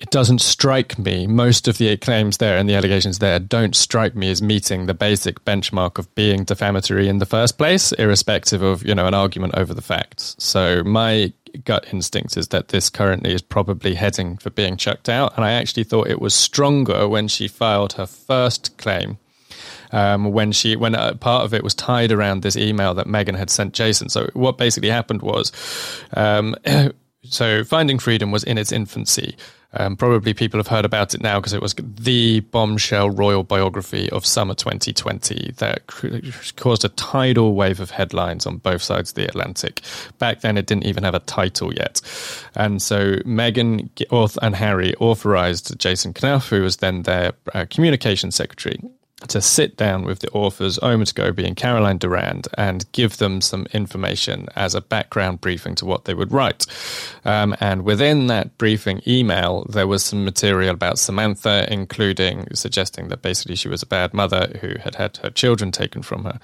it 0.00 0.10
doesn't 0.10 0.40
strike 0.40 0.98
me. 0.98 1.26
Most 1.26 1.68
of 1.68 1.78
the 1.78 1.96
claims 1.96 2.38
there 2.38 2.58
and 2.58 2.68
the 2.68 2.74
allegations 2.74 3.18
there 3.18 3.38
don't 3.38 3.74
strike 3.74 4.14
me 4.14 4.30
as 4.30 4.42
meeting 4.42 4.86
the 4.86 4.94
basic 4.94 5.44
benchmark 5.44 5.98
of 5.98 6.12
being 6.14 6.44
defamatory 6.44 7.08
in 7.08 7.18
the 7.18 7.26
first 7.26 7.58
place, 7.58 7.92
irrespective 7.92 8.62
of 8.62 8.84
you 8.84 8.94
know 8.94 9.06
an 9.06 9.14
argument 9.14 9.54
over 9.56 9.74
the 9.74 9.82
facts. 9.82 10.36
So 10.38 10.82
my 10.84 11.32
gut 11.64 11.86
instinct 11.92 12.36
is 12.36 12.48
that 12.48 12.68
this 12.68 12.90
currently 12.90 13.32
is 13.32 13.42
probably 13.42 13.94
heading 13.94 14.36
for 14.36 14.50
being 14.50 14.76
chucked 14.76 15.08
out, 15.08 15.34
and 15.36 15.44
I 15.44 15.52
actually 15.52 15.84
thought 15.84 16.08
it 16.08 16.20
was 16.20 16.34
stronger 16.34 17.08
when 17.08 17.28
she 17.28 17.48
filed 17.48 17.94
her 17.94 18.06
first 18.06 18.76
claim 18.78 19.18
um, 19.92 20.32
when 20.32 20.52
she 20.52 20.76
when 20.76 20.94
uh, 20.94 21.14
part 21.14 21.44
of 21.44 21.54
it 21.54 21.64
was 21.64 21.74
tied 21.74 22.12
around 22.12 22.42
this 22.42 22.56
email 22.56 22.94
that 22.94 23.06
Meghan 23.06 23.36
had 23.36 23.50
sent 23.50 23.74
Jason. 23.74 24.08
So 24.08 24.28
what 24.34 24.58
basically 24.58 24.90
happened 24.90 25.22
was, 25.22 25.52
um, 26.14 26.56
so 27.24 27.64
Finding 27.64 27.98
Freedom 27.98 28.30
was 28.30 28.44
in 28.44 28.58
its 28.58 28.72
infancy. 28.72 29.36
Um, 29.72 29.96
probably 29.96 30.32
people 30.32 30.58
have 30.58 30.68
heard 30.68 30.84
about 30.84 31.14
it 31.14 31.20
now 31.20 31.38
because 31.38 31.52
it 31.52 31.60
was 31.60 31.74
the 31.74 32.40
bombshell 32.40 33.10
royal 33.10 33.42
biography 33.42 34.08
of 34.10 34.24
summer 34.24 34.54
2020 34.54 35.52
that 35.58 35.86
caused 36.56 36.84
a 36.84 36.88
tidal 36.90 37.54
wave 37.54 37.80
of 37.80 37.90
headlines 37.90 38.46
on 38.46 38.58
both 38.58 38.82
sides 38.82 39.10
of 39.10 39.16
the 39.16 39.24
Atlantic. 39.24 39.82
Back 40.18 40.40
then, 40.40 40.56
it 40.56 40.66
didn't 40.66 40.86
even 40.86 41.04
have 41.04 41.14
a 41.14 41.20
title 41.20 41.74
yet. 41.74 42.00
And 42.54 42.80
so 42.80 43.16
Meghan 43.16 43.90
and 44.42 44.56
Harry 44.56 44.94
authorized 44.96 45.78
Jason 45.78 46.14
Knauf, 46.14 46.48
who 46.48 46.62
was 46.62 46.76
then 46.78 47.02
their 47.02 47.32
uh, 47.52 47.66
communications 47.68 48.36
secretary, 48.36 48.78
to 49.28 49.40
sit 49.40 49.76
down 49.76 50.04
with 50.04 50.20
the 50.20 50.30
authors, 50.30 50.78
Omid 50.78 51.12
Scobie 51.12 51.46
and 51.46 51.56
Carolyn 51.56 51.98
Durand, 51.98 52.48
and 52.56 52.90
give 52.92 53.18
them 53.18 53.40
some 53.40 53.66
information 53.72 54.48
as 54.56 54.74
a 54.74 54.80
background 54.80 55.40
briefing 55.40 55.74
to 55.76 55.84
what 55.84 56.04
they 56.04 56.14
would 56.14 56.32
write. 56.32 56.66
Um, 57.24 57.56
and 57.60 57.82
within 57.82 58.26
that 58.28 58.56
briefing 58.58 59.02
email, 59.06 59.66
there 59.68 59.86
was 59.86 60.04
some 60.04 60.24
material 60.24 60.74
about 60.74 60.98
Samantha, 60.98 61.66
including 61.72 62.48
suggesting 62.54 63.08
that 63.08 63.22
basically 63.22 63.56
she 63.56 63.68
was 63.68 63.82
a 63.82 63.86
bad 63.86 64.14
mother 64.14 64.58
who 64.60 64.78
had 64.80 64.96
had 64.96 65.18
her 65.18 65.30
children 65.30 65.72
taken 65.72 66.02
from 66.02 66.24
her. 66.24 66.40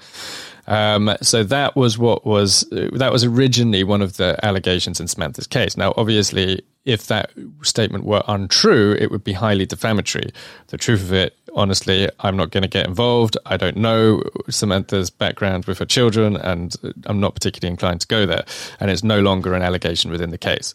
Um, 0.67 1.15
so 1.21 1.43
that 1.43 1.75
was 1.75 1.97
what 1.97 2.25
was 2.25 2.61
that 2.71 3.11
was 3.11 3.23
originally 3.23 3.83
one 3.83 4.01
of 4.01 4.17
the 4.17 4.39
allegations 4.43 4.99
in 4.99 5.07
Samantha's 5.07 5.47
case. 5.47 5.75
Now, 5.75 5.93
obviously, 5.97 6.63
if 6.85 7.07
that 7.07 7.31
statement 7.61 8.05
were 8.05 8.23
untrue, 8.27 8.93
it 8.93 9.11
would 9.11 9.23
be 9.23 9.33
highly 9.33 9.65
defamatory. 9.65 10.31
The 10.67 10.77
truth 10.77 11.01
of 11.01 11.13
it, 11.13 11.37
honestly, 11.55 12.09
I'm 12.19 12.37
not 12.37 12.51
going 12.51 12.63
to 12.63 12.67
get 12.69 12.87
involved. 12.87 13.37
I 13.45 13.57
don't 13.57 13.77
know 13.77 14.23
Samantha's 14.49 15.09
background 15.09 15.65
with 15.65 15.79
her 15.79 15.85
children, 15.85 16.37
and 16.37 16.75
I'm 17.05 17.19
not 17.19 17.35
particularly 17.35 17.71
inclined 17.71 18.01
to 18.01 18.07
go 18.07 18.25
there. 18.25 18.45
And 18.79 18.89
it's 18.91 19.03
no 19.03 19.19
longer 19.19 19.53
an 19.53 19.61
allegation 19.61 20.11
within 20.11 20.31
the 20.31 20.37
case. 20.37 20.73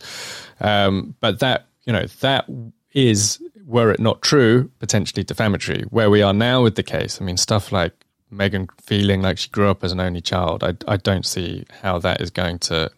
Um, 0.61 1.15
but 1.21 1.41
that, 1.41 1.67
you 1.85 1.93
know, 1.93 2.07
that 2.21 2.49
is, 2.93 3.43
were 3.67 3.91
it 3.91 4.01
not 4.01 4.23
true, 4.23 4.71
potentially 4.79 5.25
defamatory. 5.25 5.83
Where 5.91 6.11
we 6.11 6.23
are 6.23 6.35
now 6.35 6.63
with 6.63 6.77
the 6.77 6.83
case, 6.83 7.21
I 7.21 7.25
mean, 7.25 7.37
stuff 7.37 7.73
like 7.73 7.93
Meghan 8.33 8.69
feeling 8.81 9.23
like 9.23 9.39
she 9.39 9.49
grew 9.51 9.69
up 9.69 9.85
as 9.85 9.93
an 9.93 10.01
only 10.01 10.21
child, 10.21 10.63
I, 10.63 10.75
I 10.87 10.97
don't 10.97 11.27
see 11.27 11.65
how 11.83 11.99
that 12.01 12.21
is 12.21 12.31
going 12.31 12.59
to 12.61 12.91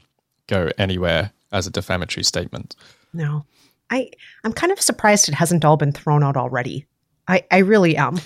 go 0.46 0.70
anywhere 0.78 1.32
as 1.52 1.66
a 1.66 1.70
defamatory 1.70 2.25
statement. 2.25 2.76
No. 3.12 3.44
I 3.90 4.10
I'm 4.44 4.52
kind 4.52 4.72
of 4.72 4.80
surprised 4.80 5.28
it 5.28 5.34
hasn't 5.34 5.64
all 5.64 5.76
been 5.76 5.92
thrown 5.92 6.22
out 6.22 6.37
already. 6.37 6.87
I, 7.28 7.44
I 7.50 7.58
really 7.58 7.96
am. 7.96 8.18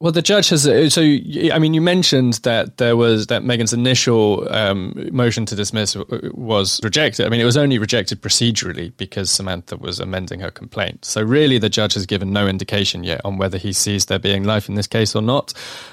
Well, 0.00 0.12
the 0.12 0.22
judge 0.22 0.50
has. 0.50 0.66
Uh, 0.66 0.88
so, 0.90 1.02
I 1.02 1.58
mean, 1.58 1.74
you 1.74 1.80
mentioned 1.80 2.34
that 2.44 2.76
there 2.76 2.96
was 2.96 3.26
that 3.26 3.42
Meghan's 3.42 3.72
initial 3.72 4.46
um, 4.54 4.94
motion 5.10 5.44
to 5.46 5.56
dismiss 5.56 5.96
was 5.96 6.80
rejected. 6.84 7.26
I 7.26 7.28
mean, 7.30 7.40
it 7.40 7.44
was 7.44 7.56
only 7.56 7.78
rejected 7.78 8.22
procedurally 8.22 8.92
because 8.96 9.28
Samantha 9.28 9.76
was 9.76 9.98
amending 9.98 10.38
her 10.38 10.52
complaint. 10.52 11.04
So, 11.04 11.20
really, 11.20 11.58
the 11.58 11.68
judge 11.68 11.94
has 11.94 12.06
given 12.06 12.32
no 12.32 12.46
indication 12.46 13.02
yet 13.02 13.20
on 13.24 13.38
whether 13.38 13.58
he 13.58 13.72
sees 13.72 14.06
there 14.06 14.20
being 14.20 14.44
life 14.44 14.68
in 14.68 14.76
this 14.76 14.86
case 14.86 15.16
or 15.16 15.22
not. 15.22 15.52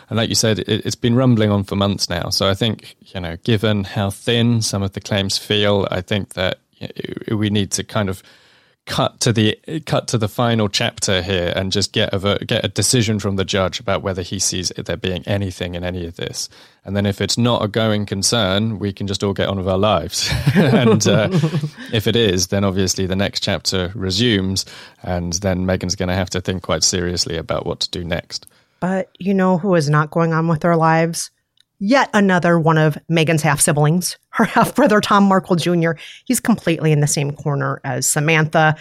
And, 0.10 0.18
like 0.18 0.30
you 0.30 0.36
said, 0.36 0.60
it, 0.60 0.86
it's 0.86 0.96
been 0.96 1.16
rumbling 1.16 1.50
on 1.50 1.64
for 1.64 1.76
months 1.76 2.08
now. 2.08 2.30
So, 2.30 2.48
I 2.48 2.54
think 2.54 2.96
you 3.08 3.20
know, 3.20 3.38
given 3.38 3.86
how 3.86 4.12
thin 4.12 4.62
some 4.62 4.84
of 4.84 4.92
the 4.92 5.02
claims 5.02 5.40
feel, 5.40 5.88
I 5.90 6.02
think 6.02 6.36
that 6.36 6.60
we 7.32 7.50
need 7.50 7.72
to 7.72 7.84
kind 7.84 8.10
of 8.10 8.22
cut 8.86 9.20
to 9.20 9.34
the 9.34 9.58
cut 9.86 10.08
to 10.08 10.18
the 10.18 10.28
final 10.28 10.70
chapter 10.70 11.22
here 11.22 11.52
and 11.56 11.72
just 11.72 11.92
get 11.92 12.14
a 12.14 12.38
get 12.46 12.64
a 12.64 12.68
decision 12.68 13.20
from 13.20 13.36
the 13.36 13.46
judge 13.46 13.80
about 13.80 14.04
whether 14.04 14.22
he 14.22 14.38
sees 14.38 14.72
there 14.76 14.98
being 14.98 15.24
anything 15.28 15.76
in 15.76 15.84
any 15.84 16.06
of 16.06 16.16
this. 16.18 16.50
And 16.84 16.96
then 16.96 17.06
if 17.08 17.20
it's 17.20 17.38
not 17.38 17.64
a 17.64 17.68
going 17.68 18.06
concern, 18.06 18.78
we 18.78 18.94
can 18.94 19.08
just 19.08 19.24
all 19.24 19.34
get 19.34 19.50
on 19.50 19.58
with 19.58 19.68
our 19.68 19.78
lives. 19.78 20.30
and 20.56 21.06
uh, 21.08 21.30
if 21.92 22.06
it 22.06 22.16
is, 22.16 22.48
then 22.48 22.64
obviously 22.64 23.08
the 23.08 23.16
next 23.16 23.42
chapter 23.42 23.92
resumes, 23.96 24.66
and 25.02 25.34
then 25.34 25.66
Meghan's 25.66 25.96
going 25.96 26.10
to 26.10 26.16
have 26.16 26.30
to 26.32 26.42
think 26.42 26.62
quite 26.62 26.84
seriously 26.84 27.38
about 27.38 27.66
what 27.66 27.80
to 27.80 27.90
do 27.90 28.04
next. 28.04 28.46
But 28.80 29.10
you 29.18 29.34
know 29.34 29.58
who 29.58 29.74
is 29.74 29.90
not 29.90 30.12
going 30.12 30.32
on 30.32 30.48
with 30.48 30.62
their 30.62 30.76
lives? 30.76 31.32
Yet 31.80 32.10
another 32.14 32.60
one 32.60 32.78
of 32.78 32.98
Meghan's 33.12 33.42
half 33.42 33.60
siblings, 33.60 34.18
her 34.30 34.46
half 34.46 34.76
brother, 34.76 35.02
Tom 35.02 35.26
Markle 35.26 35.56
Jr. 35.56 35.92
He's 36.26 36.40
completely 36.40 36.92
in 36.92 37.02
the 37.02 37.08
same 37.08 37.32
corner 37.32 37.82
as 37.84 38.08
Samantha. 38.08 38.76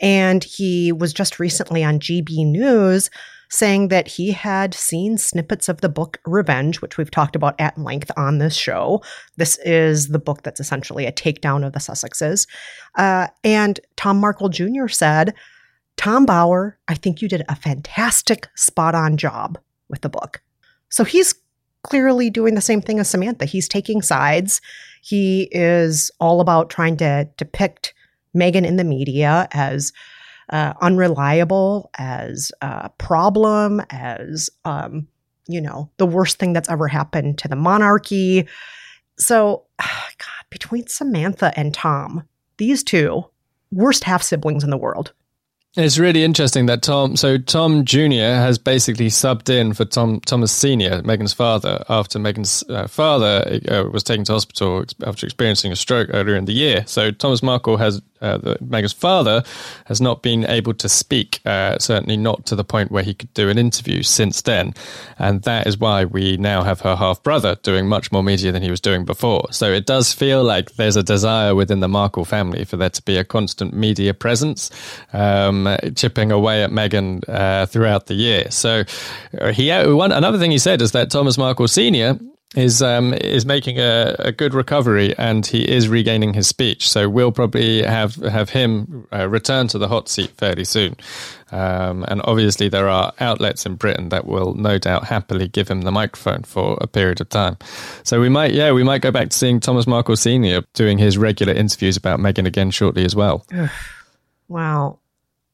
And 0.00 0.42
he 0.42 0.92
was 0.92 1.12
just 1.12 1.38
recently 1.38 1.84
on 1.84 2.00
GB 2.00 2.46
News 2.46 3.10
saying 3.50 3.88
that 3.88 4.06
he 4.06 4.30
had 4.30 4.72
seen 4.72 5.18
snippets 5.18 5.68
of 5.68 5.80
the 5.80 5.88
book 5.88 6.18
Revenge, 6.24 6.80
which 6.80 6.96
we've 6.96 7.10
talked 7.10 7.34
about 7.34 7.60
at 7.60 7.76
length 7.76 8.10
on 8.16 8.38
this 8.38 8.54
show. 8.54 9.02
This 9.36 9.58
is 9.64 10.08
the 10.08 10.20
book 10.20 10.42
that's 10.42 10.60
essentially 10.60 11.04
a 11.04 11.12
takedown 11.12 11.66
of 11.66 11.72
the 11.72 11.80
Sussexes. 11.80 12.46
Uh, 12.94 13.26
and 13.42 13.80
Tom 13.96 14.18
Markle 14.18 14.48
Jr. 14.48 14.86
said, 14.86 15.34
Tom 15.96 16.24
Bower, 16.24 16.78
I 16.88 16.94
think 16.94 17.20
you 17.20 17.28
did 17.28 17.42
a 17.48 17.56
fantastic 17.56 18.46
spot 18.54 18.94
on 18.94 19.16
job 19.16 19.58
with 19.88 20.00
the 20.00 20.08
book. 20.08 20.40
So 20.88 21.04
he's 21.04 21.34
clearly 21.82 22.30
doing 22.30 22.54
the 22.54 22.60
same 22.60 22.80
thing 22.80 22.98
as 22.98 23.08
Samantha. 23.08 23.44
He's 23.44 23.68
taking 23.68 24.02
sides. 24.02 24.60
He 25.02 25.48
is 25.52 26.10
all 26.20 26.40
about 26.40 26.70
trying 26.70 26.96
to 26.98 27.28
depict 27.36 27.94
Meghan 28.36 28.66
in 28.66 28.76
the 28.76 28.84
media 28.84 29.48
as 29.52 29.92
uh, 30.50 30.74
unreliable, 30.80 31.90
as 31.98 32.52
a 32.60 32.90
problem, 32.90 33.80
as, 33.90 34.50
um, 34.64 35.06
you 35.48 35.60
know, 35.60 35.90
the 35.96 36.06
worst 36.06 36.38
thing 36.38 36.52
that's 36.52 36.68
ever 36.68 36.88
happened 36.88 37.38
to 37.38 37.48
the 37.48 37.56
monarchy. 37.56 38.46
So, 39.16 39.64
God, 39.78 40.44
between 40.50 40.86
Samantha 40.86 41.52
and 41.56 41.72
Tom, 41.72 42.24
these 42.58 42.82
two, 42.82 43.24
worst 43.72 44.04
half 44.04 44.22
siblings 44.22 44.64
in 44.64 44.70
the 44.70 44.76
world. 44.76 45.12
It's 45.76 45.98
really 45.98 46.24
interesting 46.24 46.66
that 46.66 46.82
Tom, 46.82 47.16
so 47.16 47.38
Tom 47.38 47.84
Jr. 47.84 48.34
has 48.34 48.58
basically 48.58 49.06
subbed 49.06 49.48
in 49.48 49.72
for 49.72 49.84
Tom 49.84 50.18
Thomas 50.20 50.50
Sr., 50.50 51.00
Meghan's 51.02 51.32
father, 51.32 51.84
after 51.88 52.18
Meghan's 52.18 52.64
uh, 52.68 52.88
father 52.88 53.60
uh, 53.70 53.84
was 53.84 54.02
taken 54.02 54.24
to 54.24 54.32
hospital 54.32 54.84
after 55.06 55.26
experiencing 55.26 55.70
a 55.70 55.76
stroke 55.76 56.08
earlier 56.12 56.34
in 56.34 56.46
the 56.46 56.52
year. 56.52 56.82
So 56.88 57.12
Thomas 57.12 57.40
Markle 57.40 57.76
has 57.76 58.02
uh, 58.20 58.38
the, 58.38 58.94
father 58.96 59.42
has 59.86 60.00
not 60.00 60.22
been 60.22 60.44
able 60.46 60.74
to 60.74 60.88
speak, 60.88 61.40
uh, 61.46 61.78
certainly 61.78 62.16
not 62.16 62.46
to 62.46 62.56
the 62.56 62.64
point 62.64 62.90
where 62.90 63.02
he 63.02 63.14
could 63.14 63.32
do 63.34 63.48
an 63.48 63.58
interview 63.58 64.02
since 64.02 64.42
then. 64.42 64.74
And 65.18 65.42
that 65.42 65.66
is 65.66 65.78
why 65.78 66.04
we 66.04 66.36
now 66.36 66.62
have 66.62 66.80
her 66.80 66.96
half 66.96 67.22
brother 67.22 67.56
doing 67.62 67.88
much 67.88 68.12
more 68.12 68.22
media 68.22 68.52
than 68.52 68.62
he 68.62 68.70
was 68.70 68.80
doing 68.80 69.04
before. 69.04 69.46
So 69.52 69.70
it 69.72 69.86
does 69.86 70.12
feel 70.12 70.42
like 70.42 70.72
there's 70.72 70.96
a 70.96 71.02
desire 71.02 71.54
within 71.54 71.80
the 71.80 71.88
Markle 71.88 72.24
family 72.24 72.64
for 72.64 72.76
there 72.76 72.90
to 72.90 73.02
be 73.02 73.16
a 73.16 73.24
constant 73.24 73.74
media 73.74 74.14
presence, 74.14 74.70
um, 75.12 75.76
chipping 75.94 76.32
away 76.32 76.62
at 76.62 76.70
Meghan 76.70 77.28
uh, 77.28 77.66
throughout 77.66 78.06
the 78.06 78.14
year. 78.14 78.50
So 78.50 78.84
uh, 79.38 79.52
he 79.52 79.70
one 79.70 80.12
another 80.12 80.38
thing 80.38 80.50
he 80.50 80.58
said 80.58 80.82
is 80.82 80.92
that 80.92 81.10
Thomas 81.10 81.38
Markle 81.38 81.68
Sr 81.68 82.18
is 82.56 82.82
um, 82.82 83.14
is 83.14 83.46
making 83.46 83.78
a, 83.78 84.16
a, 84.18 84.32
good 84.32 84.54
recovery 84.54 85.16
and 85.16 85.46
he 85.46 85.62
is 85.62 85.88
regaining 85.88 86.34
his 86.34 86.48
speech. 86.48 86.88
So 86.88 87.08
we'll 87.08 87.30
probably 87.30 87.82
have 87.82 88.16
have 88.16 88.50
him 88.50 89.06
uh, 89.12 89.28
return 89.28 89.68
to 89.68 89.78
the 89.78 89.86
hot 89.86 90.08
seat 90.08 90.30
fairly 90.30 90.64
soon. 90.64 90.96
Um, 91.52 92.04
and 92.08 92.20
obviously, 92.24 92.68
there 92.68 92.88
are 92.88 93.12
outlets 93.20 93.66
in 93.66 93.76
Britain 93.76 94.08
that 94.08 94.26
will 94.26 94.54
no 94.54 94.78
doubt 94.78 95.04
happily 95.04 95.46
give 95.46 95.68
him 95.68 95.82
the 95.82 95.92
microphone 95.92 96.42
for 96.42 96.76
a 96.80 96.86
period 96.88 97.20
of 97.20 97.28
time. 97.28 97.56
So 98.02 98.20
we 98.20 98.28
might, 98.28 98.52
yeah, 98.52 98.72
we 98.72 98.82
might 98.82 99.02
go 99.02 99.10
back 99.10 99.30
to 99.30 99.36
seeing 99.36 99.60
Thomas 99.60 99.86
Markle 99.86 100.16
Senior 100.16 100.62
doing 100.74 100.98
his 100.98 101.18
regular 101.18 101.52
interviews 101.52 101.96
about 101.96 102.20
Meghan 102.20 102.46
again 102.46 102.70
shortly 102.70 103.04
as 103.04 103.14
well. 103.14 103.46
wow. 104.48 104.98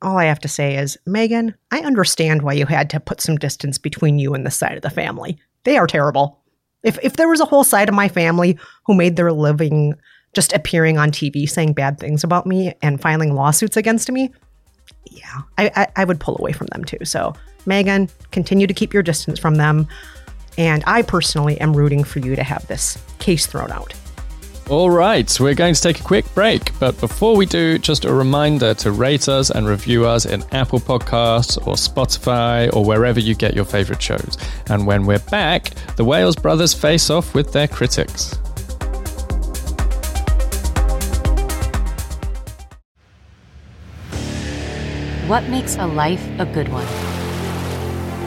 All 0.02 0.18
I 0.18 0.24
have 0.24 0.40
to 0.40 0.48
say 0.48 0.76
is, 0.76 0.98
Meghan, 1.08 1.54
I 1.70 1.80
understand 1.80 2.42
why 2.42 2.52
you 2.52 2.66
had 2.66 2.90
to 2.90 3.00
put 3.00 3.22
some 3.22 3.36
distance 3.36 3.78
between 3.78 4.18
you 4.18 4.34
and 4.34 4.44
the 4.44 4.50
side 4.50 4.76
of 4.76 4.82
the 4.82 4.90
family. 4.90 5.38
They 5.64 5.78
are 5.78 5.86
terrible. 5.86 6.42
If 6.86 6.98
if 7.02 7.16
there 7.16 7.28
was 7.28 7.40
a 7.40 7.44
whole 7.44 7.64
side 7.64 7.88
of 7.88 7.94
my 7.94 8.08
family 8.08 8.56
who 8.86 8.94
made 8.94 9.16
their 9.16 9.32
living 9.32 9.94
just 10.34 10.52
appearing 10.52 10.98
on 10.98 11.10
TV 11.10 11.48
saying 11.48 11.72
bad 11.72 11.98
things 11.98 12.22
about 12.22 12.46
me 12.46 12.72
and 12.80 13.00
filing 13.00 13.34
lawsuits 13.34 13.76
against 13.76 14.10
me, 14.10 14.30
yeah, 15.10 15.42
I, 15.58 15.70
I, 15.74 15.88
I 15.96 16.04
would 16.04 16.20
pull 16.20 16.36
away 16.38 16.52
from 16.52 16.68
them 16.68 16.84
too. 16.84 17.04
So, 17.04 17.34
Meghan, 17.64 18.10
continue 18.30 18.66
to 18.66 18.74
keep 18.74 18.94
your 18.94 19.02
distance 19.02 19.38
from 19.38 19.56
them. 19.56 19.88
And 20.58 20.84
I 20.86 21.02
personally 21.02 21.60
am 21.60 21.74
rooting 21.74 22.04
for 22.04 22.20
you 22.20 22.36
to 22.36 22.42
have 22.42 22.66
this 22.66 23.02
case 23.18 23.46
thrown 23.46 23.72
out. 23.72 23.92
All 24.68 24.90
right, 24.90 25.32
we're 25.38 25.54
going 25.54 25.74
to 25.74 25.80
take 25.80 26.00
a 26.00 26.02
quick 26.02 26.24
break, 26.34 26.76
but 26.80 26.98
before 26.98 27.36
we 27.36 27.46
do, 27.46 27.78
just 27.78 28.04
a 28.04 28.12
reminder 28.12 28.74
to 28.74 28.90
rate 28.90 29.28
us 29.28 29.48
and 29.48 29.64
review 29.64 30.04
us 30.04 30.26
in 30.26 30.42
Apple 30.50 30.80
Podcasts 30.80 31.56
or 31.68 31.74
Spotify 31.74 32.74
or 32.74 32.84
wherever 32.84 33.20
you 33.20 33.36
get 33.36 33.54
your 33.54 33.64
favorite 33.64 34.02
shows. 34.02 34.36
And 34.68 34.84
when 34.84 35.06
we're 35.06 35.20
back, 35.20 35.70
the 35.94 36.04
Wales 36.04 36.34
brothers 36.34 36.74
face 36.74 37.10
off 37.10 37.32
with 37.32 37.52
their 37.52 37.68
critics. 37.68 38.34
What 45.28 45.44
makes 45.48 45.76
a 45.76 45.86
life 45.86 46.28
a 46.40 46.44
good 46.44 46.68
one? 46.70 46.86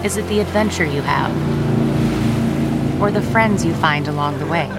Is 0.05 0.15
it 0.15 0.25
the 0.29 0.39
adventure 0.39 0.85
you 0.85 1.01
have? 1.01 1.31
Or 3.01 3.11
the 3.11 3.21
friends 3.23 3.65
you 3.65 3.73
find 3.73 4.07
along 4.07 4.39
the 4.39 4.45
way? 4.45 4.78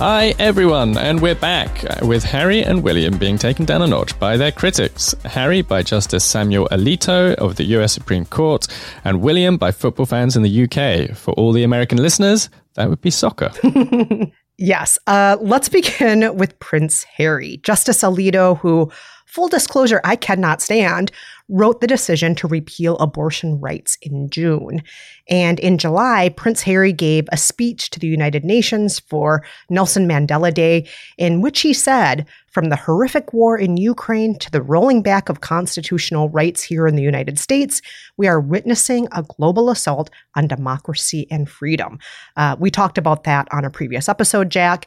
Hi, 0.00 0.32
everyone, 0.38 0.96
and 0.96 1.20
we're 1.20 1.34
back 1.34 1.84
with 2.00 2.24
Harry 2.24 2.62
and 2.64 2.82
William 2.82 3.18
being 3.18 3.36
taken 3.36 3.66
down 3.66 3.82
a 3.82 3.86
notch 3.86 4.18
by 4.18 4.38
their 4.38 4.50
critics. 4.50 5.14
Harry 5.26 5.60
by 5.60 5.82
Justice 5.82 6.24
Samuel 6.24 6.66
Alito 6.72 7.34
of 7.34 7.56
the 7.56 7.64
US 7.76 7.92
Supreme 7.92 8.24
Court, 8.24 8.66
and 9.04 9.20
William 9.20 9.58
by 9.58 9.70
football 9.72 10.06
fans 10.06 10.38
in 10.38 10.42
the 10.42 10.64
UK. 10.64 11.14
For 11.14 11.32
all 11.34 11.52
the 11.52 11.64
American 11.64 11.98
listeners, 11.98 12.48
that 12.76 12.88
would 12.88 13.02
be 13.02 13.10
soccer. 13.10 13.50
yes. 14.56 14.98
Uh, 15.06 15.36
let's 15.38 15.68
begin 15.68 16.34
with 16.34 16.58
Prince 16.60 17.04
Harry. 17.04 17.58
Justice 17.58 18.00
Alito, 18.00 18.56
who 18.56 18.90
full 19.30 19.48
disclosure, 19.48 20.00
I 20.02 20.16
cannot 20.16 20.60
stand, 20.60 21.12
wrote 21.48 21.80
the 21.80 21.86
decision 21.86 22.34
to 22.36 22.48
repeal 22.48 22.96
abortion 22.98 23.60
rights 23.60 23.96
in 24.02 24.28
June. 24.28 24.82
And 25.28 25.58
in 25.60 25.78
July, 25.78 26.30
Prince 26.30 26.62
Harry 26.62 26.92
gave 26.92 27.28
a 27.30 27.36
speech 27.36 27.90
to 27.90 28.00
the 28.00 28.08
United 28.08 28.44
Nations 28.44 28.98
for 28.98 29.44
Nelson 29.68 30.08
Mandela 30.08 30.52
Day, 30.52 30.88
in 31.16 31.40
which 31.40 31.60
he 31.60 31.72
said, 31.72 32.26
From 32.48 32.68
the 32.68 32.76
horrific 32.76 33.32
war 33.32 33.56
in 33.56 33.76
Ukraine 33.76 34.36
to 34.38 34.50
the 34.50 34.62
rolling 34.62 35.02
back 35.02 35.28
of 35.28 35.40
constitutional 35.40 36.28
rights 36.28 36.62
here 36.62 36.86
in 36.86 36.96
the 36.96 37.02
United 37.02 37.38
States, 37.38 37.82
we 38.16 38.26
are 38.26 38.40
witnessing 38.40 39.06
a 39.12 39.22
global 39.22 39.70
assault 39.70 40.10
on 40.34 40.48
democracy 40.48 41.26
and 41.30 41.48
freedom. 41.48 41.98
Uh, 42.36 42.56
we 42.58 42.70
talked 42.70 42.98
about 42.98 43.24
that 43.24 43.48
on 43.52 43.64
a 43.64 43.70
previous 43.70 44.08
episode, 44.08 44.50
Jack. 44.50 44.86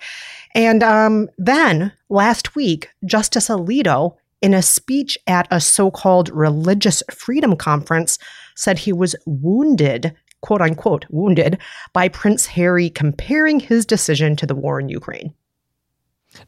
And 0.56 0.84
um, 0.84 1.30
then 1.38 1.92
last 2.10 2.56
week, 2.56 2.90
Justice 3.06 3.48
Alito 3.48 4.16
in 4.44 4.54
a 4.54 4.62
speech 4.62 5.18
at 5.26 5.48
a 5.50 5.60
so 5.60 5.90
called 5.90 6.30
religious 6.30 7.02
freedom 7.10 7.56
conference, 7.56 8.20
said 8.56 8.78
he 8.78 8.92
was 8.92 9.16
wounded, 9.26 10.14
quote 10.42 10.62
unquote, 10.62 11.06
wounded 11.10 11.58
by 11.94 12.10
Prince 12.10 12.46
Harry 12.46 12.90
comparing 12.90 13.62
his 13.62 13.86
decision 13.86 14.36
to 14.36 14.46
the 14.46 14.54
war 14.54 14.80
in 14.80 14.90
Ukraine. 14.90 15.34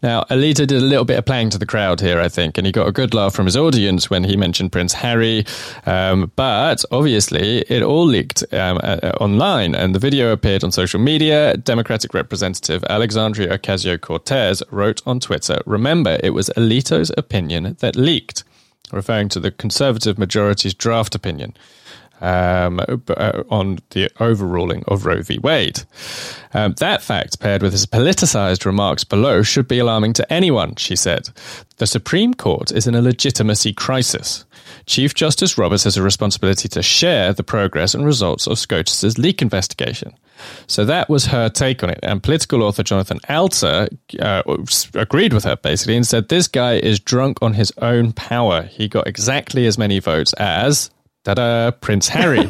Now, 0.02 0.24
Alito 0.30 0.68
did 0.68 0.74
a 0.74 0.86
little 0.86 1.06
bit 1.06 1.18
of 1.18 1.26
playing 1.26 1.52
to 1.52 1.58
the 1.58 1.66
crowd 1.66 2.00
here, 2.02 2.20
I 2.20 2.30
think, 2.30 2.58
and 2.58 2.66
he 2.66 2.72
got 2.72 2.88
a 2.88 2.92
good 2.92 3.14
laugh 3.14 3.34
from 3.34 3.46
his 3.46 3.58
audience 3.58 4.10
when 4.10 4.24
he 4.24 4.36
mentioned 4.38 4.72
Prince 4.72 4.94
Harry. 4.94 5.46
Um, 5.86 6.32
but 6.36 6.84
obviously, 6.92 7.60
it 7.62 7.82
all 7.82 8.06
leaked 8.06 8.44
um, 8.54 8.80
uh, 8.84 9.12
online, 9.20 9.76
and 9.76 9.96
the 9.96 10.00
video 10.00 10.32
appeared 10.32 10.64
on 10.64 10.72
social 10.72 11.00
media. 11.00 11.58
Democratic 11.58 12.14
Representative 12.14 12.84
Alexandria 12.90 13.58
Ocasio 13.58 14.00
Cortez 14.00 14.62
wrote 14.72 15.02
on 15.06 15.20
Twitter 15.20 15.62
Remember, 15.66 16.20
it 16.24 16.32
was 16.32 16.50
Alito's 16.58 17.12
opinion 17.18 17.78
that 17.80 17.96
leaked, 17.96 18.44
referring 18.92 19.30
to 19.30 19.40
the 19.40 19.52
conservative 19.52 20.18
majority's 20.18 20.74
draft 20.74 21.16
opinion 21.16 21.56
um, 22.22 22.80
uh, 22.80 23.44
on 23.50 23.80
the 23.92 24.10
overruling 24.20 24.84
of 24.88 25.06
Roe 25.06 25.22
v. 25.22 25.38
Wade. 25.40 25.84
Um, 26.54 26.74
that 26.80 27.02
fact, 27.02 27.40
paired 27.40 27.62
with 27.62 27.74
his 27.74 27.86
politicized 27.86 28.66
remarks 28.66 29.04
below, 29.04 29.44
should 29.44 29.68
be 29.68 29.80
alarming 29.80 30.14
to 30.14 30.34
anyone, 30.34 30.76
she 30.76 30.96
said. 30.96 31.30
The 31.78 31.88
Supreme 31.88 32.34
Court 32.34 32.72
is 32.72 32.88
in 32.88 32.96
a 32.96 33.02
legitimacy 33.02 33.74
crisis. 33.74 34.46
Chief 34.86 35.14
Justice 35.14 35.58
Roberts 35.58 35.84
has 35.84 35.98
a 35.98 36.04
responsibility 36.04 36.68
to 36.70 36.82
share 36.82 37.34
the 37.34 37.44
progress 37.44 37.94
and 37.94 38.06
results 38.06 38.48
of 38.48 38.60
SCOTUS's 38.60 39.18
leak 39.18 39.42
investigation. 39.42 40.16
So 40.68 40.86
that 40.86 41.10
was 41.10 41.28
her 41.28 41.50
take 41.50 41.84
on 41.84 41.90
it. 41.90 42.00
And 42.04 42.22
political 42.22 42.64
author 42.64 42.84
Jonathan 42.84 43.20
Alter 43.30 43.88
uh, 44.20 44.44
agreed 44.94 45.34
with 45.34 45.44
her 45.44 45.56
basically 45.56 45.96
and 45.96 46.06
said 46.06 46.30
this 46.30 46.48
guy 46.48 46.76
is 46.76 47.00
drunk 47.00 47.40
on 47.42 47.54
his 47.54 47.72
own 47.82 48.14
power. 48.14 48.64
He 48.64 48.88
got 48.88 49.08
exactly 49.08 49.66
as 49.66 49.78
many 49.78 50.00
votes 50.00 50.34
as 50.34 50.92
Ta-da, 51.26 51.72
Prince 51.72 52.08
Harry. 52.08 52.48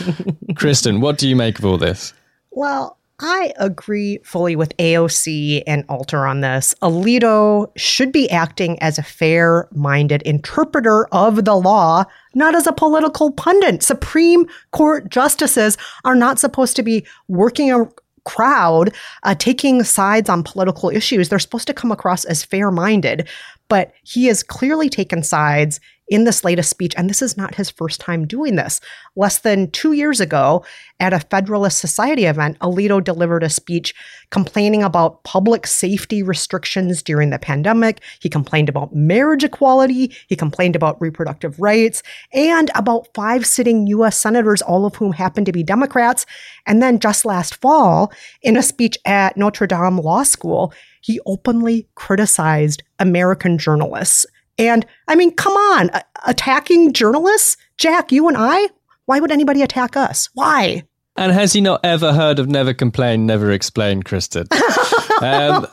Kristen, 0.56 1.00
what 1.00 1.18
do 1.18 1.28
you 1.28 1.36
make 1.36 1.58
of 1.58 1.64
all 1.64 1.78
this? 1.78 2.12
Well, 2.50 2.98
I 3.20 3.52
agree 3.58 4.18
fully 4.24 4.56
with 4.56 4.76
AOC 4.76 5.62
and 5.66 5.84
Alter 5.88 6.26
on 6.26 6.40
this. 6.40 6.74
Alito 6.82 7.70
should 7.76 8.10
be 8.10 8.28
acting 8.28 8.80
as 8.82 8.98
a 8.98 9.04
fair 9.04 9.68
minded 9.72 10.22
interpreter 10.22 11.06
of 11.12 11.44
the 11.44 11.54
law, 11.54 12.04
not 12.34 12.56
as 12.56 12.66
a 12.66 12.72
political 12.72 13.32
pundit. 13.32 13.84
Supreme 13.84 14.46
Court 14.72 15.10
justices 15.10 15.76
are 16.04 16.16
not 16.16 16.40
supposed 16.40 16.74
to 16.76 16.82
be 16.82 17.06
working 17.28 17.72
a 17.72 17.88
crowd, 18.24 18.94
uh, 19.22 19.34
taking 19.36 19.82
sides 19.84 20.28
on 20.28 20.42
political 20.42 20.90
issues. 20.90 21.28
They're 21.28 21.38
supposed 21.38 21.66
to 21.68 21.74
come 21.74 21.90
across 21.90 22.24
as 22.24 22.44
fair 22.44 22.70
minded, 22.70 23.28
but 23.68 23.92
he 24.02 24.26
has 24.26 24.42
clearly 24.42 24.88
taken 24.88 25.22
sides 25.22 25.80
in 26.08 26.24
this 26.24 26.44
latest 26.44 26.70
speech, 26.70 26.94
and 26.96 27.08
this 27.08 27.22
is 27.22 27.36
not 27.36 27.54
his 27.54 27.70
first 27.70 28.00
time 28.00 28.26
doing 28.26 28.56
this. 28.56 28.80
Less 29.16 29.38
than 29.38 29.70
two 29.70 29.92
years 29.92 30.20
ago, 30.20 30.64
at 31.00 31.12
a 31.12 31.20
Federalist 31.20 31.78
Society 31.78 32.24
event, 32.24 32.58
Alito 32.58 33.02
delivered 33.02 33.44
a 33.44 33.50
speech 33.50 33.94
complaining 34.30 34.82
about 34.82 35.22
public 35.22 35.66
safety 35.66 36.22
restrictions 36.22 37.02
during 37.02 37.30
the 37.30 37.38
pandemic. 37.38 38.00
He 38.20 38.28
complained 38.28 38.68
about 38.68 38.94
marriage 38.94 39.44
equality. 39.44 40.12
He 40.26 40.34
complained 40.34 40.74
about 40.74 41.00
reproductive 41.00 41.60
rights 41.60 42.02
and 42.32 42.70
about 42.74 43.08
five 43.14 43.46
sitting 43.46 43.86
U.S. 43.88 44.18
senators, 44.18 44.62
all 44.62 44.86
of 44.86 44.96
whom 44.96 45.12
happen 45.12 45.44
to 45.44 45.52
be 45.52 45.62
Democrats. 45.62 46.26
And 46.66 46.82
then 46.82 46.98
just 46.98 47.24
last 47.24 47.54
fall, 47.56 48.12
in 48.42 48.56
a 48.56 48.62
speech 48.62 48.98
at 49.04 49.36
Notre 49.36 49.66
Dame 49.66 49.98
Law 49.98 50.24
School, 50.24 50.72
he 51.00 51.20
openly 51.26 51.86
criticized 51.94 52.82
American 52.98 53.56
journalists 53.56 54.26
and 54.58 54.84
I 55.06 55.14
mean, 55.14 55.34
come 55.34 55.54
on, 55.54 55.90
attacking 56.26 56.92
journalists? 56.92 57.56
Jack, 57.76 58.12
you 58.12 58.28
and 58.28 58.36
I? 58.36 58.68
Why 59.06 59.20
would 59.20 59.32
anybody 59.32 59.62
attack 59.62 59.96
us? 59.96 60.28
Why? 60.34 60.84
And 61.16 61.32
has 61.32 61.52
he 61.52 61.60
not 61.60 61.80
ever 61.84 62.12
heard 62.12 62.38
of 62.38 62.48
never 62.48 62.74
complain, 62.74 63.26
never 63.26 63.50
explain, 63.50 64.02
Kristen? 64.02 64.46
um, 65.22 65.66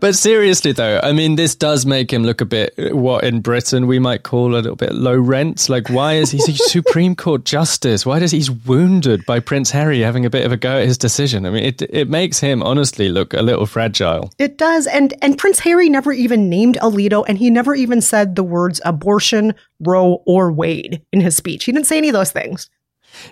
but 0.00 0.14
seriously, 0.14 0.72
though, 0.72 1.00
I 1.02 1.12
mean, 1.12 1.36
this 1.36 1.54
does 1.54 1.86
make 1.86 2.12
him 2.12 2.24
look 2.24 2.40
a 2.40 2.44
bit 2.44 2.94
what 2.94 3.24
in 3.24 3.40
Britain 3.40 3.86
we 3.86 3.98
might 3.98 4.22
call 4.22 4.50
a 4.50 4.56
little 4.56 4.76
bit 4.76 4.92
low 4.94 5.16
rent. 5.16 5.68
Like, 5.68 5.88
why 5.88 6.14
is 6.14 6.30
he 6.30 6.38
a 6.38 6.56
Supreme 6.56 7.14
Court 7.14 7.44
justice? 7.44 8.04
Why 8.04 8.18
does 8.18 8.30
he's 8.30 8.50
wounded 8.50 9.24
by 9.26 9.40
Prince 9.40 9.70
Harry 9.70 10.00
having 10.00 10.24
a 10.24 10.30
bit 10.30 10.44
of 10.44 10.52
a 10.52 10.56
go 10.56 10.78
at 10.78 10.86
his 10.86 10.98
decision? 10.98 11.46
I 11.46 11.50
mean, 11.50 11.64
it 11.64 11.82
it 11.82 12.08
makes 12.08 12.40
him 12.40 12.62
honestly 12.62 13.08
look 13.08 13.34
a 13.34 13.42
little 13.42 13.66
fragile. 13.66 14.32
It 14.38 14.58
does, 14.58 14.86
and 14.86 15.14
and 15.22 15.38
Prince 15.38 15.60
Harry 15.60 15.88
never 15.88 16.12
even 16.12 16.48
named 16.48 16.78
Alito, 16.80 17.24
and 17.28 17.38
he 17.38 17.50
never 17.50 17.74
even 17.74 18.00
said 18.00 18.36
the 18.36 18.44
words 18.44 18.80
abortion, 18.84 19.54
Roe, 19.80 20.22
or 20.26 20.52
Wade 20.52 21.02
in 21.12 21.20
his 21.20 21.36
speech. 21.36 21.64
He 21.64 21.72
didn't 21.72 21.86
say 21.86 21.98
any 21.98 22.08
of 22.08 22.14
those 22.14 22.32
things. 22.32 22.70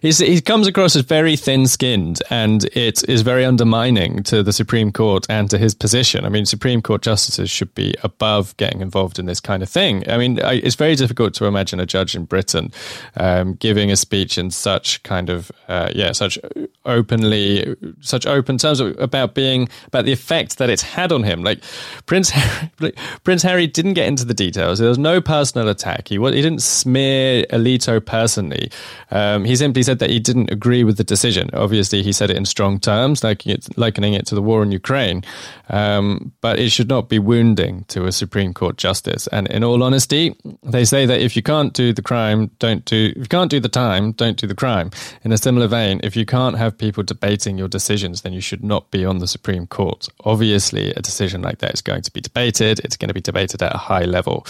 He's, 0.03 0.19
he 0.19 0.41
comes 0.41 0.67
across 0.67 0.95
as 0.97 1.03
very 1.03 1.37
thin 1.37 1.67
skinned 1.67 2.21
and 2.31 2.64
it 2.77 3.09
is 3.09 3.23
very 3.23 3.45
undermining 3.45 4.23
to 4.25 4.43
the 4.43 4.53
Supreme 4.53 4.93
Court 4.93 5.27
and 5.29 5.49
to 5.51 5.59
his 5.59 5.75
position. 5.75 6.25
I 6.25 6.29
mean, 6.29 6.47
Supreme 6.47 6.83
Court 6.83 7.03
justices 7.03 7.51
should 7.51 7.75
be 7.75 7.95
above 8.03 8.57
getting 8.57 8.81
involved 8.81 9.19
in 9.19 9.27
this 9.27 9.41
kind 9.41 9.62
of 9.62 9.69
thing. 9.69 10.09
I 10.09 10.17
mean, 10.17 10.41
I, 10.41 10.55
it's 10.55 10.75
very 10.75 10.95
difficult 10.95 11.35
to 11.35 11.47
imagine 11.47 11.81
a 11.81 11.87
judge 11.87 12.14
in 12.14 12.25
Britain 12.25 12.73
um, 13.17 13.55
giving 13.55 13.91
a 13.91 13.97
speech 13.97 14.38
in 14.38 14.51
such 14.51 15.03
kind 15.03 15.31
of, 15.31 15.51
uh, 15.69 15.91
yeah, 15.95 16.12
such 16.12 16.38
openly, 16.85 17.77
such 18.01 18.27
open 18.27 18.59
terms 18.59 18.81
about 18.81 19.35
being, 19.35 19.69
about 19.87 20.05
the 20.05 20.12
effect 20.12 20.59
that 20.59 20.71
it's 20.71 20.83
had 20.83 21.12
on 21.12 21.23
him. 21.23 21.43
Like, 21.43 21.62
Prince 22.07 22.31
Harry, 22.31 22.93
Prince 23.25 23.43
Harry 23.43 23.67
didn't 23.67 23.95
get 23.95 24.07
into 24.07 24.25
the 24.25 24.35
details. 24.35 24.79
There 24.79 24.88
was 24.88 24.99
no 24.99 25.21
personal 25.21 25.69
attack. 25.69 26.09
He, 26.09 26.17
he 26.17 26.43
didn't 26.43 26.62
smear 26.62 27.45
Alito 27.51 28.05
personally. 28.05 28.71
Um, 29.11 29.45
he 29.45 29.57
simply 29.69 29.83
said 29.83 29.99
that 29.99 30.09
he 30.09 30.19
didn't 30.19 30.51
agree 30.51 30.83
with 30.83 30.97
the 30.97 31.05
decision. 31.05 31.51
Obviously, 31.53 32.03
he 32.03 32.11
said 32.11 32.31
it 32.31 32.39
in 32.39 32.47
strong 32.47 32.81
terms, 32.81 33.23
likening 33.23 33.57
it, 33.57 33.69
likening 33.77 34.15
it 34.15 34.25
to 34.27 34.35
the 34.35 34.41
war 34.41 34.63
in 34.63 34.73
Ukraine. 34.73 35.23
Um, 35.69 36.33
but 36.41 36.59
it 36.59 36.71
should 36.71 36.89
not 36.89 37.11
be 37.11 37.19
wounding 37.19 37.85
to 37.89 38.07
a 38.07 38.13
Supreme 38.13 38.55
Court 38.55 38.79
justice. 38.79 39.27
And 39.27 39.47
in 39.49 39.63
all 39.63 39.83
honesty, 39.83 40.35
they 40.63 40.87
say 40.87 41.05
that 41.05 41.21
if 41.21 41.37
you 41.37 41.43
can't 41.43 41.75
do 41.75 41.93
the 41.93 42.01
crime, 42.01 42.51
don't 42.59 42.83
do. 42.87 43.13
If 43.15 43.23
you 43.27 43.29
can't 43.29 43.51
do 43.51 43.61
the 43.61 43.69
time, 43.69 44.13
don't 44.13 44.39
do 44.39 44.47
the 44.47 44.55
crime. 44.55 44.91
In 45.23 45.33
a 45.33 45.37
similar 45.37 45.67
vein, 45.67 46.01
if 46.03 46.17
you 46.17 46.25
can't 46.25 46.57
have 46.57 46.79
people 46.79 47.03
debating 47.03 47.59
your 47.59 47.69
decisions, 47.69 48.23
then 48.23 48.33
you 48.33 48.41
should 48.41 48.65
not 48.65 48.91
be 48.91 49.05
on 49.05 49.19
the 49.19 49.27
Supreme 49.27 49.67
Court. 49.67 50.09
Obviously, 50.25 50.95
a 50.95 51.03
decision 51.03 51.43
like 51.43 51.59
that 51.59 51.75
is 51.75 51.83
going 51.83 52.03
to 52.03 52.11
be 52.11 52.23
debated. 52.23 52.81
It's 52.85 52.97
going 52.97 53.09
to 53.09 53.15
be 53.15 53.21
debated 53.21 53.63
at 53.63 53.75
a 53.75 53.79
high 53.79 54.07
level. 54.07 54.47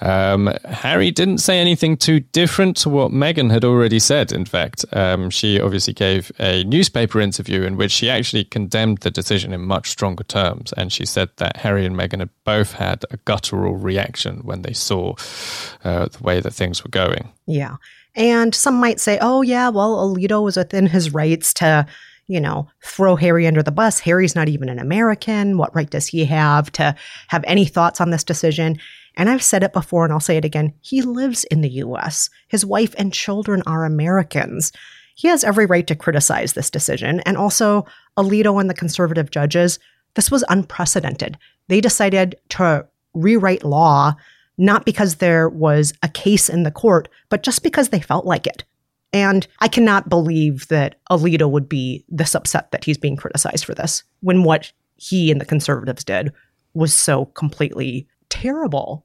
Um, 0.00 0.46
Harry 0.64 1.10
didn't 1.10 1.38
say 1.38 1.58
anything 1.58 1.96
too 1.96 2.20
different 2.20 2.76
to 2.82 2.88
what 2.88 3.10
Meghan 3.10 3.50
had 3.50 3.64
already 3.64 3.98
said. 3.98 4.30
In 4.30 4.44
um, 4.92 5.30
she 5.30 5.60
obviously 5.60 5.94
gave 5.94 6.32
a 6.38 6.64
newspaper 6.64 7.20
interview 7.20 7.62
in 7.62 7.76
which 7.76 7.92
she 7.92 8.10
actually 8.10 8.44
condemned 8.44 8.98
the 8.98 9.10
decision 9.10 9.52
in 9.52 9.62
much 9.62 9.90
stronger 9.90 10.24
terms, 10.24 10.72
and 10.76 10.92
she 10.92 11.06
said 11.06 11.30
that 11.36 11.58
Harry 11.58 11.86
and 11.86 11.96
Meghan 11.96 12.20
had 12.20 12.30
both 12.44 12.72
had 12.72 13.04
a 13.10 13.16
guttural 13.18 13.76
reaction 13.76 14.40
when 14.44 14.62
they 14.62 14.72
saw 14.72 15.14
uh, 15.84 16.06
the 16.06 16.22
way 16.22 16.40
that 16.40 16.52
things 16.52 16.84
were 16.84 16.90
going. 16.90 17.30
Yeah. 17.46 17.76
And 18.14 18.54
some 18.54 18.74
might 18.74 19.00
say, 19.00 19.18
oh, 19.20 19.42
yeah, 19.42 19.70
well, 19.70 19.96
Alito 19.96 20.42
was 20.42 20.56
within 20.56 20.86
his 20.86 21.14
rights 21.14 21.54
to, 21.54 21.86
you 22.26 22.40
know, 22.40 22.68
throw 22.84 23.16
Harry 23.16 23.46
under 23.46 23.62
the 23.62 23.72
bus. 23.72 24.00
Harry's 24.00 24.34
not 24.34 24.48
even 24.48 24.68
an 24.68 24.78
American. 24.78 25.56
What 25.56 25.74
right 25.74 25.88
does 25.88 26.06
he 26.06 26.24
have 26.26 26.70
to 26.72 26.94
have 27.28 27.44
any 27.46 27.64
thoughts 27.64 28.00
on 28.00 28.10
this 28.10 28.24
decision? 28.24 28.78
And 29.16 29.28
I've 29.28 29.42
said 29.42 29.62
it 29.62 29.72
before 29.72 30.04
and 30.04 30.12
I'll 30.12 30.20
say 30.20 30.36
it 30.36 30.44
again. 30.44 30.72
He 30.80 31.02
lives 31.02 31.44
in 31.44 31.60
the 31.60 31.70
US. 31.70 32.30
His 32.48 32.64
wife 32.64 32.94
and 32.98 33.12
children 33.12 33.62
are 33.66 33.84
Americans. 33.84 34.72
He 35.14 35.28
has 35.28 35.44
every 35.44 35.66
right 35.66 35.86
to 35.86 35.94
criticize 35.94 36.52
this 36.54 36.70
decision. 36.70 37.20
And 37.20 37.36
also, 37.36 37.84
Alito 38.16 38.60
and 38.60 38.70
the 38.70 38.74
conservative 38.74 39.30
judges, 39.30 39.78
this 40.14 40.30
was 40.30 40.44
unprecedented. 40.48 41.38
They 41.68 41.80
decided 41.80 42.36
to 42.50 42.86
rewrite 43.14 43.64
law 43.64 44.14
not 44.58 44.84
because 44.84 45.16
there 45.16 45.48
was 45.48 45.92
a 46.02 46.08
case 46.08 46.48
in 46.48 46.62
the 46.62 46.70
court, 46.70 47.08
but 47.30 47.42
just 47.42 47.62
because 47.62 47.88
they 47.88 48.00
felt 48.00 48.26
like 48.26 48.46
it. 48.46 48.64
And 49.12 49.46
I 49.60 49.68
cannot 49.68 50.08
believe 50.08 50.68
that 50.68 50.96
Alito 51.10 51.50
would 51.50 51.68
be 51.68 52.04
this 52.08 52.34
upset 52.34 52.70
that 52.70 52.84
he's 52.84 52.98
being 52.98 53.16
criticized 53.16 53.64
for 53.64 53.74
this 53.74 54.04
when 54.20 54.42
what 54.42 54.72
he 54.96 55.30
and 55.30 55.40
the 55.40 55.46
conservatives 55.46 56.04
did 56.04 56.32
was 56.74 56.94
so 56.94 57.26
completely 57.26 58.06
terrible. 58.32 59.04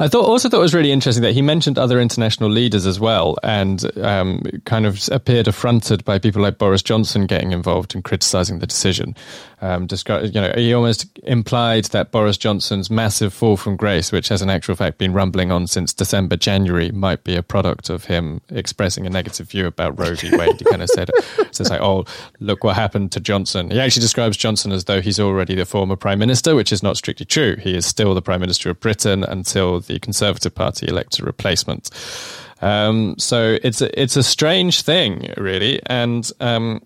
I 0.00 0.08
thought 0.08 0.26
also 0.26 0.48
thought 0.48 0.58
it 0.58 0.62
was 0.62 0.74
really 0.74 0.90
interesting 0.90 1.22
that 1.22 1.32
he 1.32 1.42
mentioned 1.42 1.78
other 1.78 2.00
international 2.00 2.50
leaders 2.50 2.86
as 2.86 2.98
well, 2.98 3.36
and 3.44 3.84
um, 3.98 4.42
kind 4.64 4.84
of 4.84 5.08
appeared 5.12 5.46
affronted 5.46 6.04
by 6.04 6.18
people 6.18 6.42
like 6.42 6.58
Boris 6.58 6.82
Johnson 6.82 7.26
getting 7.26 7.52
involved 7.52 7.94
and 7.94 8.02
criticizing 8.02 8.58
the 8.58 8.66
decision. 8.66 9.14
Um, 9.62 9.86
you 10.08 10.40
know, 10.40 10.52
he 10.56 10.74
almost 10.74 11.06
implied 11.22 11.84
that 11.86 12.10
Boris 12.10 12.36
Johnson's 12.36 12.90
massive 12.90 13.32
fall 13.32 13.56
from 13.56 13.76
grace, 13.76 14.10
which 14.10 14.28
has 14.28 14.42
in 14.42 14.50
actual 14.50 14.74
fact 14.74 14.98
been 14.98 15.12
rumbling 15.12 15.52
on 15.52 15.68
since 15.68 15.94
December, 15.94 16.36
January, 16.36 16.90
might 16.90 17.24
be 17.24 17.36
a 17.36 17.42
product 17.42 17.88
of 17.88 18.04
him 18.04 18.40
expressing 18.50 19.06
a 19.06 19.10
negative 19.10 19.48
view 19.48 19.66
about 19.66 19.98
Roe 19.98 20.16
v. 20.16 20.36
Wade. 20.36 20.58
He 20.58 20.64
kind 20.64 20.82
of 20.82 20.90
said, 20.90 21.10
"It's 21.38 21.60
like, 21.60 21.80
oh, 21.80 22.04
look 22.40 22.64
what 22.64 22.74
happened 22.74 23.12
to 23.12 23.20
Johnson." 23.20 23.70
He 23.70 23.78
actually 23.78 24.02
describes 24.02 24.36
Johnson 24.36 24.72
as 24.72 24.84
though 24.84 25.00
he's 25.00 25.20
already 25.20 25.54
the 25.54 25.64
former 25.64 25.96
prime 25.96 26.18
minister, 26.18 26.56
which 26.56 26.72
is 26.72 26.82
not 26.82 26.96
strictly 26.96 27.24
true. 27.24 27.56
He 27.56 27.76
is 27.76 27.86
still 27.86 28.14
the 28.14 28.22
prime 28.22 28.40
minister 28.40 28.63
of 28.70 28.80
Britain 28.80 29.24
until 29.24 29.80
the 29.80 29.98
Conservative 29.98 30.54
Party 30.54 30.86
elects 30.88 31.18
a 31.18 31.24
replacement. 31.24 31.90
Um, 32.62 33.16
so 33.18 33.58
it's 33.62 33.80
a, 33.80 34.00
it's 34.00 34.16
a 34.16 34.22
strange 34.22 34.82
thing, 34.82 35.32
really, 35.36 35.80
and. 35.86 36.30
Um, 36.40 36.82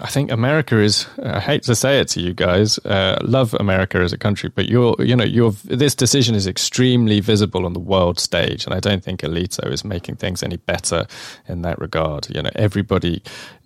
I 0.00 0.08
think 0.08 0.30
America 0.30 0.78
is. 0.78 1.06
I 1.22 1.40
hate 1.40 1.62
to 1.64 1.74
say 1.74 2.00
it 2.00 2.08
to 2.08 2.20
you 2.20 2.34
guys. 2.34 2.78
Uh, 2.78 3.18
love 3.22 3.54
America 3.54 3.98
as 3.98 4.12
a 4.12 4.18
country, 4.18 4.50
but 4.54 4.68
you're, 4.68 4.94
you 4.98 5.16
know, 5.16 5.24
your 5.24 5.52
this 5.64 5.94
decision 5.94 6.34
is 6.34 6.46
extremely 6.46 7.20
visible 7.20 7.64
on 7.64 7.72
the 7.72 7.80
world 7.80 8.20
stage, 8.20 8.66
and 8.66 8.74
I 8.74 8.80
don't 8.80 9.02
think 9.02 9.20
Alito 9.20 9.70
is 9.72 9.84
making 9.84 10.16
things 10.16 10.42
any 10.42 10.58
better 10.58 11.06
in 11.48 11.62
that 11.62 11.78
regard. 11.78 12.28
You 12.34 12.42
know, 12.42 12.50
everybody 12.54 13.22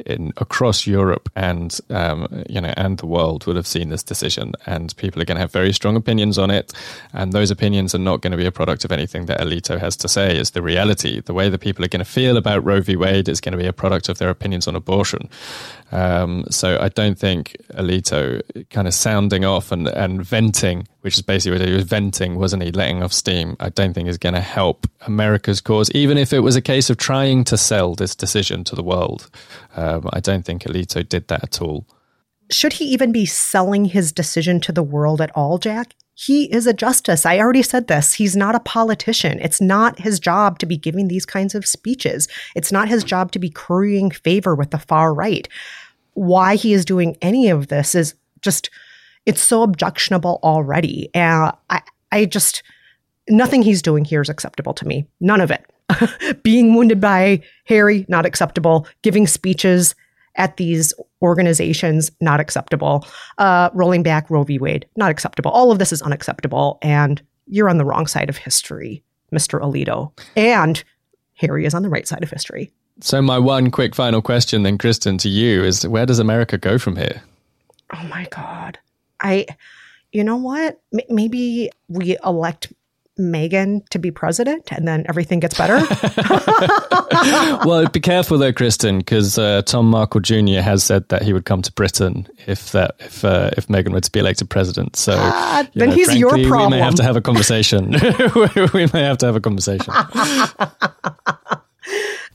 in 0.07 0.33
across 0.37 0.87
Europe 0.87 1.29
and 1.35 1.79
um, 1.91 2.45
you 2.49 2.61
know 2.61 2.73
and 2.77 2.99
the 2.99 3.07
world 3.07 3.47
would 3.47 3.57
have 3.57 3.67
seen 3.67 3.89
this 3.89 4.05
decision, 4.05 4.53
and 4.67 4.97
people 4.97 5.21
are 5.21 5.25
going 5.25 5.37
to 5.37 5.43
have 5.43 5.53
very 5.53 5.73
strong 5.73 5.97
opinions 5.97 6.39
on 6.39 6.51
it, 6.51 6.73
and 7.13 7.33
those 7.33 7.51
opinions 7.51 7.95
are 7.95 7.99
not 7.99 8.21
going 8.21 8.31
to 8.31 8.37
be 8.37 8.47
a 8.47 8.53
product 8.53 8.85
of 8.85 8.93
anything 8.93 9.27
that 9.27 9.41
Alito 9.41 9.81
has 9.81 9.97
to 9.97 10.09
say. 10.09 10.39
Is 10.39 10.51
the 10.51 10.63
reality. 10.63 11.21
The 11.21 11.35
way 11.35 11.49
that 11.49 11.59
people 11.59 11.85
are 11.85 11.89
going 11.89 12.05
to 12.05 12.11
feel 12.11 12.37
about 12.37 12.65
Roe 12.65 12.81
v. 12.81 12.95
Wade 12.95 13.29
is 13.29 13.41
going 13.41 13.53
to 13.53 13.59
be 13.59 13.67
a 13.67 13.73
product 13.73 14.09
of 14.09 14.19
their 14.19 14.31
opinions 14.31 14.69
on 14.69 14.77
abortion. 14.77 15.29
Um, 16.21 16.45
so 16.51 16.79
I 16.81 16.89
don't 16.89 17.19
think 17.19 17.57
Alito 17.75 18.43
kind 18.71 18.87
of 18.87 18.95
sounding 18.95 19.45
off 19.45 19.73
and, 19.73 19.89
and 19.89 20.25
venting, 20.25 20.87
which 21.01 21.15
is 21.15 21.23
basically 21.23 21.59
what 21.59 21.69
he 21.69 21.75
was 21.75 21.85
venting, 21.85 22.37
wasn't 22.37 22.63
he? 22.63 22.73
Letting 22.73 23.03
off 23.03 23.13
steam. 23.13 23.57
I 23.61 23.69
don't 23.71 23.95
think 23.95 24.09
is 24.09 24.19
going 24.19 24.35
to 24.35 24.41
help 24.41 24.87
America's 25.03 25.61
cause, 25.61 25.91
even 25.93 26.19
if 26.19 26.33
it 26.33 26.41
was 26.41 26.57
a 26.57 26.63
case 26.63 26.91
of 26.91 26.97
trying 26.97 27.45
to 27.45 27.57
sell 27.57 27.95
this 27.95 28.15
decision 28.15 28.65
to 28.65 28.77
the 28.77 28.83
world. 28.83 29.31
Um, 29.77 30.09
I 30.13 30.21
don't 30.21 30.45
think 30.45 30.63
Alito 30.65 31.07
did 31.09 31.29
that 31.29 31.43
at 31.43 31.63
all. 31.63 31.87
Should 32.51 32.75
he 32.75 32.85
even 32.87 33.13
be 33.13 33.27
selling 33.27 33.85
his 33.85 34.11
decision 34.11 34.61
to 34.61 34.73
the 34.73 34.83
world 34.83 35.21
at 35.21 35.31
all, 35.37 35.59
Jack? 35.59 35.95
He 36.15 36.53
is 36.53 36.67
a 36.67 36.75
justice. 36.75 37.25
I 37.25 37.39
already 37.39 37.63
said 37.63 37.87
this. 37.87 38.13
He's 38.13 38.37
not 38.37 38.55
a 38.55 38.61
politician. 38.61 39.39
It's 39.41 39.61
not 39.61 40.01
his 40.01 40.21
job 40.21 40.59
to 40.59 40.67
be 40.67 40.77
giving 40.77 41.09
these 41.09 41.25
kinds 41.25 41.55
of 41.55 41.65
speeches. 41.65 42.29
It's 42.55 42.71
not 42.71 42.89
his 42.89 43.05
job 43.05 43.33
to 43.33 43.39
be 43.39 43.49
currying 43.49 44.11
favor 44.11 44.55
with 44.55 44.71
the 44.71 44.79
far 44.79 45.15
right 45.15 45.49
why 46.15 46.57
he 46.57 46.73
is 46.73 46.85
doing 46.85 47.17
any 47.23 47.49
of 47.49 47.69
this 47.69 47.95
is 47.95 48.15
just 48.43 48.71
it's 49.27 49.43
so 49.43 49.63
objectionable 49.63 50.41
already. 50.43 51.11
And 51.15 51.53
I 51.69 51.83
I 52.13 52.25
just 52.25 52.63
nothing 53.29 53.63
he's 53.63 53.83
doing 53.83 54.05
here 54.05 54.21
is 54.21 54.29
acceptable 54.29 54.75
to 54.75 54.87
me. 54.87 55.07
None 55.21 55.41
of 55.41 55.51
it. 55.51 55.65
Being 56.43 56.75
wounded 56.75 57.01
by 57.01 57.43
Harry, 57.67 58.05
not 58.09 58.27
acceptable. 58.27 58.87
Giving 59.03 59.27
speeches 59.27 59.95
at 60.37 60.57
these 60.57 60.95
organizations, 61.23 62.11
not 62.21 62.41
acceptable. 62.41 63.07
Uh, 63.39 63.71
rolling 63.75 64.03
back 64.03 64.31
Roe 64.31 64.45
v. 64.45 64.59
Wade, 64.59 64.87
not 64.97 65.11
acceptable. 65.11 65.51
All 65.51 65.73
of 65.73 65.79
this 65.79 65.93
is 65.93 66.03
unacceptable. 66.03 66.79
And 66.83 67.21
you're 67.47 67.69
on 67.69 67.79
the 67.79 67.85
wrong 67.85 68.07
side 68.07 68.29
of 68.29 68.37
history, 68.37 69.03
Mr. 69.33 69.61
Alito. 69.61 70.13
And 70.37 70.83
Harry 71.35 71.67
is 71.67 71.75
on 71.75 71.83
the 71.83 71.89
right 71.89 72.07
side 72.07 72.23
of 72.23 72.31
history. 72.31 72.73
So, 73.01 73.23
my 73.23 73.39
one 73.39 73.71
quick 73.71 73.95
final 73.95 74.23
question, 74.23 74.63
then, 74.63 74.79
Kristen, 74.79 75.19
to 75.19 75.29
you 75.29 75.65
is 75.65 75.87
where 75.87 76.07
does 76.07 76.19
America 76.19 76.59
go 76.59 76.79
from 76.79 76.97
here? 76.97 77.23
Oh 77.95 78.05
my 78.05 78.27
God. 78.31 78.79
I, 79.21 79.47
you 80.13 80.25
know 80.25 80.37
what? 80.37 80.81
M- 80.93 81.01
maybe 81.09 81.71
we 81.89 82.17
elect 82.25 82.73
Meghan 83.21 83.87
to 83.91 83.99
be 83.99 84.11
president 84.11 84.73
and 84.73 84.89
then 84.89 85.05
everything 85.09 85.41
gets 85.41 85.57
better? 85.57 85.77
well, 87.67 87.87
be 87.89 88.01
careful 88.01 88.39
though, 88.39 88.53
Kristen, 88.53 88.99
because 88.99 89.39
uh, 89.39 89.63
Tom 89.63 89.91
Markle 89.91 90.21
Jr. 90.21 90.61
has 90.61 90.83
said 90.83 91.09
that 91.11 91.23
he 91.23 91.33
would 91.33 91.45
come 91.45 91.63
to 91.63 91.73
Britain 91.73 92.27
if 92.47 92.73
that 92.73 92.97
if 93.01 93.25
uh, 93.25 93.51
if 93.57 93.67
Meghan 93.69 93.93
were 93.93 94.01
to 94.01 94.11
be 94.11 94.21
elected 94.21 94.49
president. 94.49 94.97
So 94.97 95.13
uh, 95.13 95.65
then 95.75 95.91
know, 95.91 95.95
he's 95.95 96.07
frankly, 96.07 96.21
your 96.21 96.49
problem. 96.49 96.71
We 96.71 96.77
may 96.79 96.85
have 96.85 96.95
to 96.97 97.03
have 97.03 97.17
a 97.17 97.21
conversation. 97.21 97.91
we 98.73 98.87
may 98.93 99.03
have 99.03 99.19
to 99.19 99.27
have 99.27 99.37
a 99.37 99.41
conversation. 99.41 99.93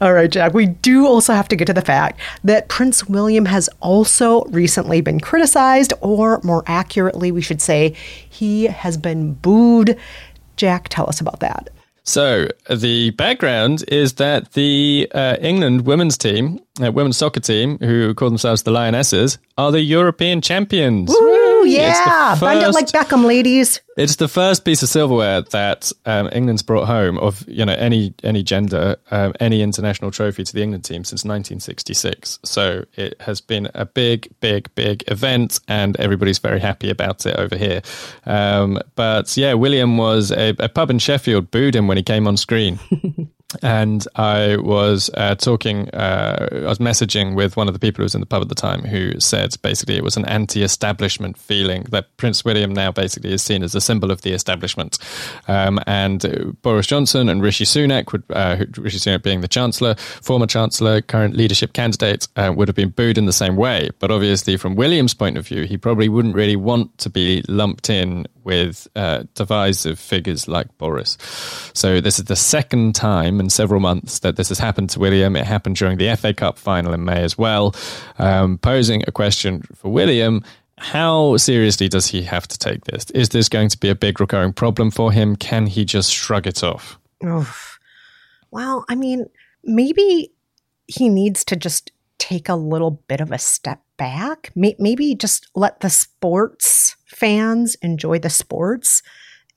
All 0.02 0.14
right, 0.14 0.30
Jack. 0.30 0.54
We 0.54 0.66
do 0.66 1.06
also 1.08 1.34
have 1.34 1.48
to 1.48 1.56
get 1.56 1.66
to 1.66 1.74
the 1.74 1.82
fact 1.82 2.20
that 2.44 2.68
Prince 2.68 3.08
William 3.08 3.46
has 3.46 3.70
also 3.80 4.44
recently 4.46 5.00
been 5.00 5.22
criticized, 5.22 5.94
or 6.02 6.42
more 6.44 6.64
accurately, 6.68 7.32
we 7.32 7.42
should 7.42 7.62
say, 7.62 7.96
he 8.30 8.66
has 8.66 8.98
been 8.98 9.34
booed. 9.36 9.98
Jack, 10.58 10.90
tell 10.90 11.08
us 11.08 11.22
about 11.22 11.40
that. 11.40 11.70
So, 12.04 12.50
the 12.70 13.12
background 13.12 13.84
is 13.88 14.14
that 14.16 14.52
the 14.52 15.10
uh, 15.16 15.38
England 15.42 15.88
women's 15.88 16.18
team, 16.18 16.60
uh, 16.84 16.92
women's 16.92 17.18
soccer 17.18 17.40
team, 17.40 17.80
who 17.80 18.14
call 18.14 18.30
themselves 18.30 18.64
the 18.64 18.72
Lionesses, 18.72 19.40
are 19.58 19.72
the 19.72 19.82
European 19.82 20.42
champions. 20.42 21.10
Woo! 21.10 21.55
Yeah, 21.66 22.38
bend 22.40 22.62
it 22.62 22.72
like 22.72 22.88
Beckham, 22.88 23.26
ladies. 23.26 23.82
It's 23.98 24.18
the 24.18 24.28
first 24.28 24.66
piece 24.66 24.84
of 24.84 24.90
silverware 24.90 25.42
that 25.42 25.92
um, 26.06 26.30
England's 26.34 26.62
brought 26.62 26.86
home 26.86 27.18
of 27.18 27.48
you 27.48 27.66
know 27.66 27.74
any 27.74 28.14
any 28.24 28.44
gender, 28.44 28.98
um, 29.12 29.34
any 29.40 29.62
international 29.62 30.12
trophy 30.12 30.44
to 30.44 30.54
the 30.54 30.62
England 30.62 30.84
team 30.84 31.04
since 31.04 31.24
1966. 31.24 32.40
So 32.44 32.86
it 32.96 33.20
has 33.22 33.42
been 33.42 33.70
a 33.74 33.86
big, 33.86 34.30
big, 34.40 34.74
big 34.76 35.04
event, 35.08 35.60
and 35.68 35.98
everybody's 36.00 36.40
very 36.40 36.60
happy 36.60 36.90
about 36.90 37.26
it 37.26 37.36
over 37.38 37.56
here. 37.58 37.82
Um, 38.26 38.80
but 38.96 39.36
yeah, 39.38 39.54
William 39.54 39.98
was 39.98 40.32
a, 40.32 40.56
a 40.60 40.70
pub 40.70 40.90
in 40.90 41.00
Sheffield 41.00 41.52
booed 41.52 41.76
him 41.76 41.88
when 41.88 41.98
he 41.98 42.04
came 42.04 42.28
on 42.28 42.38
screen. 42.38 42.80
and 43.62 44.06
I 44.16 44.58
was 44.58 45.10
uh, 45.14 45.36
talking, 45.36 45.90
uh, 45.90 46.48
I 46.52 46.68
was 46.68 46.80
messaging 46.80 47.36
with 47.36 47.56
one 47.56 47.68
of 47.68 47.74
the 47.74 47.80
people 47.80 47.98
who 47.98 48.04
was 48.04 48.16
in 48.16 48.22
the 48.22 48.28
pub 48.28 48.42
at 48.42 48.50
the 48.50 48.56
time 48.56 48.84
who 48.84 49.20
said 49.20 49.56
basically 49.62 49.96
it 49.96 50.04
was 50.04 50.18
an 50.18 50.26
anti 50.26 50.64
establishment 50.64 51.38
feeling 51.38 51.84
that 51.92 52.16
Prince 52.18 52.44
William 52.44 52.74
now 52.74 52.92
basically 52.92 53.34
is 53.34 53.42
seen 53.42 53.64
as 53.64 53.76
a 53.76 53.82
symbol 53.82 54.12
of 54.12 54.22
the 54.24 54.34
establishment. 54.34 54.98
Um, 55.48 55.80
and 55.86 56.58
Boris 56.62 56.88
Johnson 56.88 57.30
and 57.30 57.42
Rishi 57.42 57.66
Sunak, 57.66 58.12
would, 58.12 58.24
uh, 58.32 58.66
Rishi 58.78 58.98
Sunak 58.98 59.24
being 59.24 59.42
the 59.42 59.48
Chancellor, 59.48 59.96
former 59.96 60.48
Chancellor, 60.48 61.02
current 61.02 61.36
leadership 61.36 61.74
candidate, 61.74 62.28
uh, 62.36 62.52
would 62.56 62.68
have 62.68 62.76
been 62.76 62.90
booed 62.90 63.18
in 63.18 63.26
the 63.26 63.34
same 63.34 63.56
way. 63.56 63.90
But 64.00 64.12
obviously, 64.12 64.58
from 64.58 64.76
William's 64.76 65.14
point 65.14 65.38
of 65.38 65.48
view, 65.48 65.64
he 65.64 65.78
probably 65.78 66.10
wouldn't 66.10 66.36
really 66.36 66.56
want 66.56 66.98
to 67.00 67.10
be 67.10 67.44
lumped 67.48 67.90
in 67.90 68.28
with 68.46 68.88
uh, 68.96 69.24
divisive 69.34 70.00
figures 70.00 70.48
like 70.48 70.78
Boris. 70.78 71.18
So 71.74 72.00
this 72.00 72.20
is 72.20 72.26
the 72.26 72.36
second 72.36 72.96
time 72.96 73.40
in 73.40 73.50
several 73.50 73.80
months 73.80 74.20
that 74.20 74.36
this 74.36 74.50
has 74.50 74.60
happened 74.60 74.92
to 74.92 75.00
William. 75.00 75.36
It 75.36 75.46
happened 75.46 75.76
during 75.76 75.98
the 75.98 76.16
FA 76.16 76.34
Cup 76.34 76.58
final 76.58 76.94
in 76.94 77.04
May 77.04 77.24
as 77.24 77.38
well. 77.38 77.76
Um, 78.20 78.58
posing 78.58 79.04
a 79.08 79.12
question 79.12 79.64
for 79.74 79.92
William. 79.92 80.44
How 80.78 81.38
seriously 81.38 81.88
does 81.88 82.08
he 82.08 82.22
have 82.24 82.48
to 82.48 82.60
take 82.60 82.86
this? 82.86 83.10
Is 83.12 83.30
this 83.30 83.50
going 83.50 83.70
to 83.70 83.78
be 83.78 83.90
a 83.90 83.96
big 83.96 84.20
recurring 84.20 84.54
problem 84.54 84.92
for 84.92 85.12
him? 85.12 85.36
Can 85.36 85.68
he 85.68 85.86
just 85.86 86.14
shrug 86.14 86.48
it 86.48 86.64
off? 86.64 87.00
Oof. 87.26 87.80
Well, 88.52 88.86
I 88.90 88.96
mean, 88.96 89.26
maybe 89.64 90.32
he 90.88 91.10
needs 91.10 91.44
to 91.46 91.56
just 91.56 91.92
take 92.18 92.50
a 92.50 92.56
little 92.56 92.92
bit 93.08 93.22
of 93.22 93.32
a 93.32 93.38
step 93.38 93.82
back. 93.98 94.52
Maybe 94.56 95.16
just 95.16 95.48
let 95.56 95.80
the 95.80 95.90
sports 95.90 96.96
fans 97.16 97.76
enjoy 97.76 98.20
the 98.20 98.30
sports. 98.30 99.02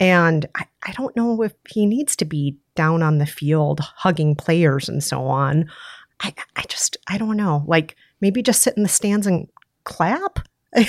And 0.00 0.46
I, 0.54 0.64
I 0.84 0.92
don't 0.92 1.16
know 1.16 1.42
if 1.42 1.52
he 1.68 1.86
needs 1.86 2.14
to 2.16 2.24
be 2.24 2.56
down 2.76 3.02
on 3.02 3.18
the 3.18 3.26
field 3.26 3.80
hugging 3.80 4.36
players 4.36 4.88
and 4.88 5.02
so 5.02 5.24
on. 5.24 5.68
I, 6.20 6.32
I 6.56 6.62
just, 6.62 6.96
I 7.08 7.18
don't 7.18 7.36
know. 7.36 7.64
Like 7.66 7.96
maybe 8.20 8.42
just 8.42 8.62
sit 8.62 8.76
in 8.76 8.82
the 8.84 8.88
stands 8.88 9.26
and 9.26 9.48
clap. 9.84 10.38
maybe 10.76 10.88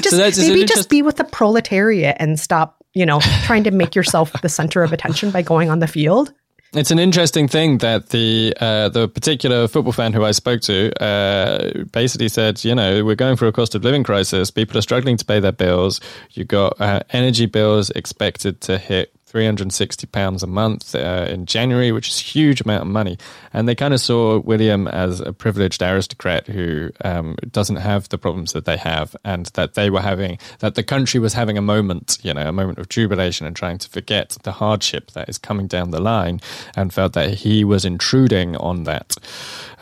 just 0.00 0.10
so 0.10 0.42
maybe 0.42 0.64
just 0.64 0.90
be 0.90 1.02
with 1.02 1.16
the 1.16 1.28
proletariat 1.30 2.16
and 2.18 2.38
stop, 2.38 2.84
you 2.94 3.06
know, 3.06 3.20
trying 3.44 3.64
to 3.64 3.70
make 3.70 3.94
yourself 3.94 4.32
the 4.42 4.48
center 4.48 4.82
of 4.82 4.92
attention 4.92 5.30
by 5.30 5.40
going 5.40 5.70
on 5.70 5.78
the 5.78 5.86
field. 5.86 6.32
It's 6.76 6.90
an 6.90 6.98
interesting 6.98 7.46
thing 7.46 7.78
that 7.78 8.08
the 8.08 8.52
uh, 8.60 8.88
the 8.88 9.08
particular 9.08 9.68
football 9.68 9.92
fan 9.92 10.12
who 10.12 10.24
I 10.24 10.32
spoke 10.32 10.60
to 10.62 10.92
uh, 11.00 11.84
basically 11.92 12.28
said, 12.28 12.64
you 12.64 12.74
know, 12.74 13.04
we're 13.04 13.14
going 13.14 13.36
through 13.36 13.48
a 13.48 13.52
cost 13.52 13.76
of 13.76 13.84
living 13.84 14.02
crisis. 14.02 14.50
People 14.50 14.76
are 14.78 14.82
struggling 14.82 15.16
to 15.16 15.24
pay 15.24 15.38
their 15.38 15.52
bills. 15.52 16.00
You've 16.32 16.48
got 16.48 16.80
uh, 16.80 17.00
energy 17.10 17.46
bills 17.46 17.90
expected 17.90 18.60
to 18.62 18.78
hit 18.78 19.14
£360 19.34 20.42
a 20.42 20.46
month 20.46 20.94
uh, 20.94 21.26
in 21.28 21.44
January, 21.46 21.90
which 21.90 22.08
is 22.08 22.20
a 22.20 22.24
huge 22.24 22.60
amount 22.60 22.82
of 22.82 22.88
money. 22.88 23.18
And 23.52 23.68
they 23.68 23.74
kind 23.74 23.92
of 23.92 24.00
saw 24.00 24.38
William 24.38 24.86
as 24.88 25.20
a 25.20 25.32
privileged 25.32 25.82
aristocrat 25.82 26.46
who 26.46 26.90
um, 27.04 27.36
doesn't 27.50 27.76
have 27.76 28.08
the 28.10 28.18
problems 28.18 28.52
that 28.52 28.64
they 28.64 28.76
have, 28.76 29.16
and 29.24 29.46
that 29.46 29.74
they 29.74 29.90
were 29.90 30.00
having, 30.00 30.38
that 30.60 30.76
the 30.76 30.82
country 30.82 31.18
was 31.18 31.34
having 31.34 31.58
a 31.58 31.62
moment, 31.62 32.18
you 32.22 32.32
know, 32.32 32.48
a 32.48 32.52
moment 32.52 32.78
of 32.78 32.88
jubilation 32.88 33.46
and 33.46 33.56
trying 33.56 33.78
to 33.78 33.88
forget 33.88 34.36
the 34.44 34.52
hardship 34.52 35.10
that 35.12 35.28
is 35.28 35.38
coming 35.38 35.66
down 35.66 35.90
the 35.90 36.00
line, 36.00 36.40
and 36.76 36.92
felt 36.92 37.12
that 37.14 37.34
he 37.34 37.64
was 37.64 37.84
intruding 37.84 38.56
on 38.56 38.84
that. 38.84 39.16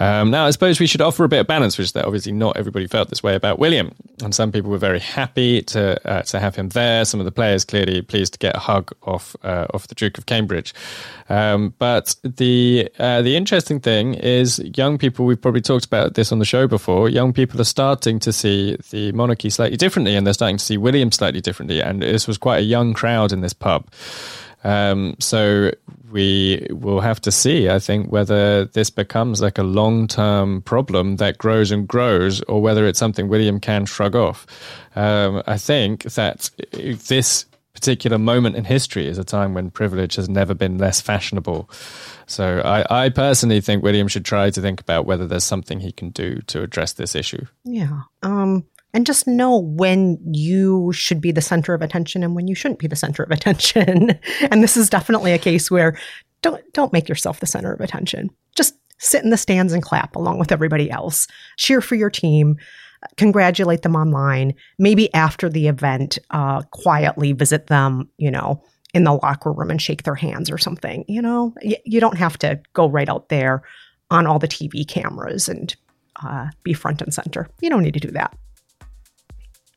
Um, 0.00 0.30
now, 0.30 0.46
I 0.46 0.50
suppose 0.50 0.80
we 0.80 0.86
should 0.86 1.00
offer 1.00 1.24
a 1.24 1.28
bit 1.28 1.40
of 1.40 1.46
balance, 1.46 1.76
which 1.76 1.92
that 1.92 2.06
obviously 2.06 2.32
not 2.32 2.56
everybody 2.56 2.86
felt 2.86 3.10
this 3.10 3.22
way 3.22 3.34
about 3.34 3.58
William, 3.58 3.94
and 4.22 4.34
some 4.34 4.50
people 4.50 4.70
were 4.70 4.78
very 4.78 4.98
happy 4.98 5.62
to 5.62 6.00
uh, 6.08 6.22
to 6.22 6.40
have 6.40 6.56
him 6.56 6.70
there. 6.70 7.04
Some 7.04 7.20
of 7.20 7.26
the 7.26 7.32
players 7.32 7.64
clearly 7.64 8.02
pleased 8.02 8.32
to 8.32 8.38
get 8.38 8.56
a 8.56 8.58
hug 8.58 8.92
off 9.02 9.36
uh, 9.42 9.66
of 9.70 9.88
the 9.88 9.94
Duke 9.94 10.18
of 10.18 10.26
Cambridge. 10.26 10.74
Um, 11.28 11.74
but 11.78 12.16
the 12.22 12.88
uh, 12.98 13.22
the 13.22 13.36
interesting 13.36 13.80
thing 13.80 14.14
is, 14.14 14.58
young 14.76 14.98
people. 14.98 15.24
We've 15.24 15.40
probably 15.40 15.60
talked 15.60 15.84
about 15.84 16.14
this 16.14 16.32
on 16.32 16.38
the 16.38 16.44
show 16.44 16.66
before. 16.66 17.08
Young 17.08 17.32
people 17.32 17.60
are 17.60 17.64
starting 17.64 18.18
to 18.20 18.32
see 18.32 18.76
the 18.90 19.12
monarchy 19.12 19.50
slightly 19.50 19.76
differently, 19.76 20.16
and 20.16 20.26
they're 20.26 20.34
starting 20.34 20.58
to 20.58 20.64
see 20.64 20.76
William 20.76 21.12
slightly 21.12 21.40
differently. 21.40 21.80
And 21.80 22.02
this 22.02 22.26
was 22.26 22.38
quite 22.38 22.58
a 22.58 22.62
young 22.64 22.94
crowd 22.94 23.32
in 23.32 23.40
this 23.40 23.52
pub. 23.52 23.88
Um, 24.64 25.16
so 25.18 25.72
we 26.10 26.66
will 26.70 27.00
have 27.00 27.20
to 27.22 27.32
see, 27.32 27.68
I 27.68 27.78
think, 27.78 28.12
whether 28.12 28.66
this 28.66 28.90
becomes 28.90 29.40
like 29.40 29.58
a 29.58 29.62
long 29.62 30.06
term 30.06 30.62
problem 30.62 31.16
that 31.16 31.38
grows 31.38 31.70
and 31.70 31.88
grows, 31.88 32.40
or 32.42 32.60
whether 32.60 32.86
it's 32.86 32.98
something 32.98 33.28
William 33.28 33.58
can 33.58 33.86
shrug 33.86 34.14
off. 34.14 34.46
Um, 34.94 35.42
I 35.46 35.56
think 35.58 36.04
that 36.04 36.50
this 37.08 37.46
particular 37.74 38.18
moment 38.18 38.56
in 38.56 38.64
history 38.64 39.06
is 39.06 39.18
a 39.18 39.24
time 39.24 39.54
when 39.54 39.70
privilege 39.70 40.16
has 40.16 40.28
never 40.28 40.54
been 40.54 40.78
less 40.78 41.00
fashionable. 41.00 41.70
So 42.26 42.60
I, 42.64 43.04
I, 43.04 43.08
personally 43.08 43.60
think 43.60 43.82
William 43.82 44.08
should 44.08 44.24
try 44.24 44.50
to 44.50 44.60
think 44.60 44.80
about 44.80 45.06
whether 45.06 45.26
there's 45.26 45.44
something 45.44 45.80
he 45.80 45.92
can 45.92 46.10
do 46.10 46.40
to 46.48 46.62
address 46.62 46.92
this 46.94 47.14
issue. 47.14 47.46
Yeah. 47.64 48.02
Um, 48.22 48.64
and 48.94 49.06
just 49.06 49.26
know 49.26 49.58
when 49.58 50.18
you 50.32 50.92
should 50.92 51.20
be 51.20 51.32
the 51.32 51.40
center 51.40 51.72
of 51.72 51.82
attention 51.82 52.22
and 52.22 52.34
when 52.34 52.46
you 52.46 52.54
shouldn't 52.54 52.78
be 52.78 52.86
the 52.86 52.96
center 52.96 53.22
of 53.22 53.30
attention. 53.30 54.18
and 54.50 54.62
this 54.62 54.76
is 54.76 54.90
definitely 54.90 55.32
a 55.32 55.38
case 55.38 55.70
where 55.70 55.98
don't 56.42 56.62
don't 56.72 56.92
make 56.92 57.08
yourself 57.08 57.40
the 57.40 57.46
center 57.46 57.72
of 57.72 57.80
attention. 57.80 58.30
Just 58.54 58.74
sit 58.98 59.24
in 59.24 59.30
the 59.30 59.36
stands 59.36 59.72
and 59.72 59.82
clap 59.82 60.14
along 60.14 60.38
with 60.38 60.52
everybody 60.52 60.90
else. 60.90 61.26
Cheer 61.56 61.80
for 61.80 61.94
your 61.94 62.10
team 62.10 62.58
congratulate 63.16 63.82
them 63.82 63.96
online. 63.96 64.54
Maybe 64.78 65.12
after 65.14 65.48
the 65.48 65.68
event, 65.68 66.18
uh, 66.30 66.62
quietly 66.70 67.32
visit 67.32 67.66
them, 67.66 68.08
you 68.18 68.30
know, 68.30 68.62
in 68.94 69.04
the 69.04 69.14
locker 69.14 69.52
room 69.52 69.70
and 69.70 69.80
shake 69.80 70.02
their 70.02 70.14
hands 70.14 70.50
or 70.50 70.58
something. 70.58 71.04
You 71.08 71.22
know, 71.22 71.54
y- 71.62 71.80
you 71.84 72.00
don't 72.00 72.18
have 72.18 72.38
to 72.38 72.60
go 72.74 72.88
right 72.88 73.08
out 73.08 73.28
there 73.28 73.62
on 74.10 74.26
all 74.26 74.38
the 74.38 74.48
TV 74.48 74.86
cameras 74.86 75.48
and 75.48 75.74
uh, 76.22 76.48
be 76.62 76.72
front 76.74 77.00
and 77.00 77.12
center. 77.12 77.48
You 77.60 77.70
don't 77.70 77.82
need 77.82 77.94
to 77.94 78.00
do 78.00 78.10
that. 78.10 78.36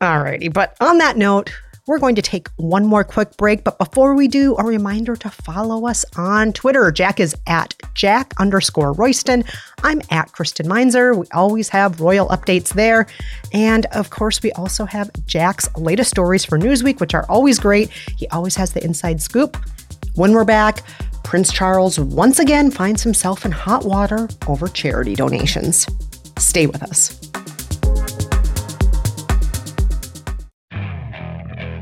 Alrighty, 0.00 0.52
but 0.52 0.76
on 0.80 0.98
that 0.98 1.16
note, 1.16 1.50
we're 1.86 1.98
going 1.98 2.16
to 2.16 2.22
take 2.22 2.48
one 2.56 2.84
more 2.84 3.04
quick 3.04 3.36
break, 3.36 3.62
but 3.62 3.78
before 3.78 4.14
we 4.14 4.26
do, 4.26 4.56
a 4.56 4.64
reminder 4.64 5.14
to 5.14 5.30
follow 5.30 5.86
us 5.86 6.04
on 6.16 6.52
Twitter. 6.52 6.90
Jack 6.90 7.20
is 7.20 7.34
at 7.46 7.74
Jack 7.94 8.32
underscore 8.38 8.92
Royston. 8.92 9.44
I'm 9.84 10.02
at 10.10 10.32
Kristen 10.32 10.66
Meinzer. 10.66 11.14
We 11.14 11.26
always 11.32 11.68
have 11.68 12.00
royal 12.00 12.26
updates 12.28 12.74
there. 12.74 13.06
And 13.52 13.86
of 13.86 14.10
course, 14.10 14.42
we 14.42 14.50
also 14.52 14.84
have 14.84 15.10
Jack's 15.26 15.68
latest 15.76 16.10
stories 16.10 16.44
for 16.44 16.58
Newsweek, 16.58 16.98
which 16.98 17.14
are 17.14 17.24
always 17.28 17.60
great. 17.60 17.90
He 18.16 18.26
always 18.28 18.56
has 18.56 18.72
the 18.72 18.84
inside 18.84 19.22
scoop. 19.22 19.56
When 20.16 20.32
we're 20.32 20.44
back, 20.44 20.82
Prince 21.22 21.52
Charles 21.52 22.00
once 22.00 22.40
again 22.40 22.70
finds 22.72 23.02
himself 23.02 23.44
in 23.44 23.52
hot 23.52 23.84
water 23.84 24.28
over 24.48 24.66
charity 24.66 25.14
donations. 25.14 25.86
Stay 26.38 26.66
with 26.66 26.82
us. 26.82 27.25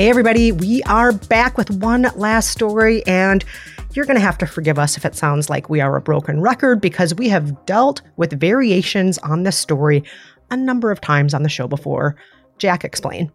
Hey, 0.00 0.08
everybody, 0.08 0.50
we 0.50 0.82
are 0.84 1.12
back 1.12 1.58
with 1.58 1.68
one 1.72 2.10
last 2.16 2.48
story, 2.48 3.06
and 3.06 3.44
you're 3.92 4.06
going 4.06 4.16
to 4.16 4.22
have 4.22 4.38
to 4.38 4.46
forgive 4.46 4.78
us 4.78 4.96
if 4.96 5.04
it 5.04 5.14
sounds 5.14 5.50
like 5.50 5.68
we 5.68 5.82
are 5.82 5.94
a 5.94 6.00
broken 6.00 6.40
record 6.40 6.80
because 6.80 7.14
we 7.14 7.28
have 7.28 7.66
dealt 7.66 8.00
with 8.16 8.40
variations 8.40 9.18
on 9.18 9.42
this 9.42 9.58
story 9.58 10.02
a 10.50 10.56
number 10.56 10.90
of 10.90 11.02
times 11.02 11.34
on 11.34 11.42
the 11.42 11.50
show 11.50 11.68
before. 11.68 12.16
Jack, 12.56 12.82
explain. 12.82 13.30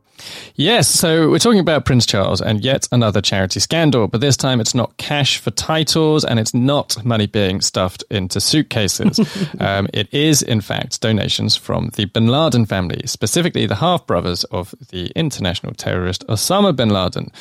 Yes, 0.56 0.88
so 0.88 1.30
we're 1.30 1.40
talking 1.40 1.60
about 1.60 1.86
Prince 1.86 2.06
Charles 2.06 2.42
and 2.42 2.64
yet 2.64 2.88
another 2.92 3.22
charity 3.22 3.60
scandal, 3.60 4.08
but 4.08 4.22
this 4.22 4.38
time 4.38 4.62
it's 4.62 4.74
not 4.74 4.96
cash 4.98 5.38
for 5.38 5.52
titles 5.52 6.24
and 6.24 6.40
it's 6.40 6.54
not 6.54 7.04
money 7.04 7.28
being 7.28 7.62
stuffed 7.62 8.04
into 8.10 8.40
suitcases. 8.40 9.20
um, 9.60 9.88
it 9.94 10.14
is, 10.14 10.42
in 10.42 10.62
fact, 10.62 11.02
donations 11.02 11.56
from 11.56 11.90
the 11.96 12.06
bin 12.06 12.28
Laden 12.28 12.66
family, 12.66 13.02
specifically 13.06 13.66
the 13.66 13.76
half 13.76 14.08
brothers 14.08 14.44
of 14.46 14.74
the 14.90 15.08
international 15.16 15.74
terrorist 15.74 16.26
Osama 16.28 16.76
bin 16.76 16.90
Laden, 16.90 17.32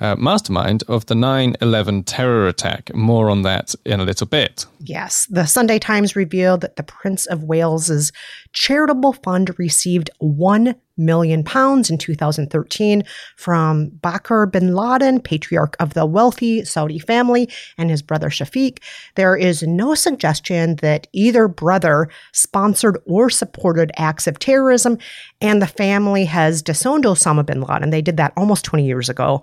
uh, 0.00 0.16
mastermind 0.16 0.82
of 0.88 1.06
the 1.06 1.14
9 1.14 1.56
11 1.60 2.04
terror 2.04 2.46
attack. 2.46 2.94
More 2.94 3.30
on 3.30 3.42
that 3.42 3.74
in 3.84 4.00
a 4.00 4.04
little 4.04 4.26
bit. 4.26 4.66
Yes, 4.80 5.26
the 5.30 5.46
Sunday 5.46 5.78
Times 5.78 6.16
revealed 6.16 6.60
that 6.62 6.76
the 6.76 6.82
Prince 6.82 7.26
of 7.26 7.42
Wales's 7.42 8.12
charitable 8.52 9.12
fund 9.12 9.58
received 9.58 10.10
1 10.18 10.74
million 10.96 11.42
pounds 11.42 11.90
in 11.90 11.98
2013 12.14 13.04
from 13.36 13.90
Bakr 14.02 14.50
bin 14.50 14.74
Laden, 14.74 15.20
patriarch 15.20 15.76
of 15.78 15.94
the 15.94 16.06
wealthy 16.06 16.64
Saudi 16.64 16.98
family, 16.98 17.48
and 17.78 17.90
his 17.90 18.02
brother 18.02 18.30
Shafiq. 18.30 18.78
There 19.14 19.36
is 19.36 19.62
no 19.62 19.94
suggestion 19.94 20.76
that 20.76 21.06
either 21.12 21.48
brother 21.48 22.08
sponsored 22.32 22.98
or 23.06 23.30
supported 23.30 23.92
acts 23.96 24.26
of 24.26 24.38
terrorism, 24.38 24.98
and 25.40 25.62
the 25.62 25.66
family 25.66 26.24
has 26.24 26.62
disowned 26.62 27.04
Osama 27.04 27.46
bin 27.46 27.60
Laden. 27.60 27.90
They 27.90 28.02
did 28.02 28.16
that 28.16 28.32
almost 28.36 28.64
20 28.64 28.84
years 28.84 29.08
ago. 29.08 29.42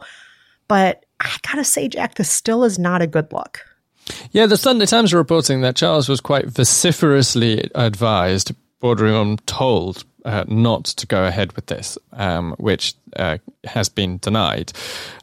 But 0.67 1.06
I 1.19 1.30
gotta 1.49 1.63
say, 1.63 1.88
Jack, 1.88 2.15
this 2.15 2.30
still 2.30 2.63
is 2.63 2.77
not 2.77 3.01
a 3.01 3.08
good 3.08 3.32
look. 3.32 3.62
Yeah, 4.32 4.45
the 4.45 4.58
Sunday 4.58 4.86
Times 4.86 5.13
are 5.13 5.17
reporting 5.17 5.62
that 5.62 5.75
Charles 5.75 6.08
was 6.10 6.21
quite 6.21 6.47
vociferously 6.47 7.69
advised, 7.75 8.53
bordering 8.80 9.15
on 9.15 9.38
told, 9.45 10.06
uh, 10.28 10.44
not 10.48 10.84
to 10.86 11.08
go 11.08 11.26
ahead 11.26 11.54
with 11.54 11.68
this, 11.68 11.98
um, 12.12 12.54
which 12.60 12.94
uh, 13.16 13.38
has 13.63 13.88
been 13.88 14.18
denied. 14.18 14.74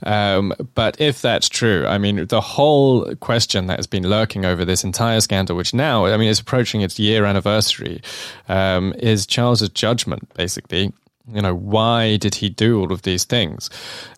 Um, 0.02 0.54
but 0.74 0.98
if 0.98 1.20
that's 1.20 1.48
true, 1.48 1.86
I 1.86 1.98
mean, 1.98 2.26
the 2.26 2.40
whole 2.40 3.14
question 3.16 3.66
that 3.66 3.78
has 3.78 3.86
been 3.86 4.08
lurking 4.08 4.46
over 4.46 4.64
this 4.64 4.82
entire 4.82 5.20
scandal, 5.20 5.56
which 5.56 5.74
now, 5.74 6.06
I 6.06 6.16
mean, 6.16 6.28
is 6.28 6.40
approaching 6.40 6.80
its 6.80 6.98
year 6.98 7.26
anniversary, 7.26 8.00
um, 8.48 8.94
is 8.98 9.26
Charles's 9.26 9.68
judgment, 9.68 10.32
basically 10.34 10.92
you 11.32 11.40
know 11.40 11.54
why 11.54 12.18
did 12.18 12.34
he 12.34 12.50
do 12.50 12.80
all 12.80 12.92
of 12.92 13.02
these 13.02 13.24
things? 13.24 13.70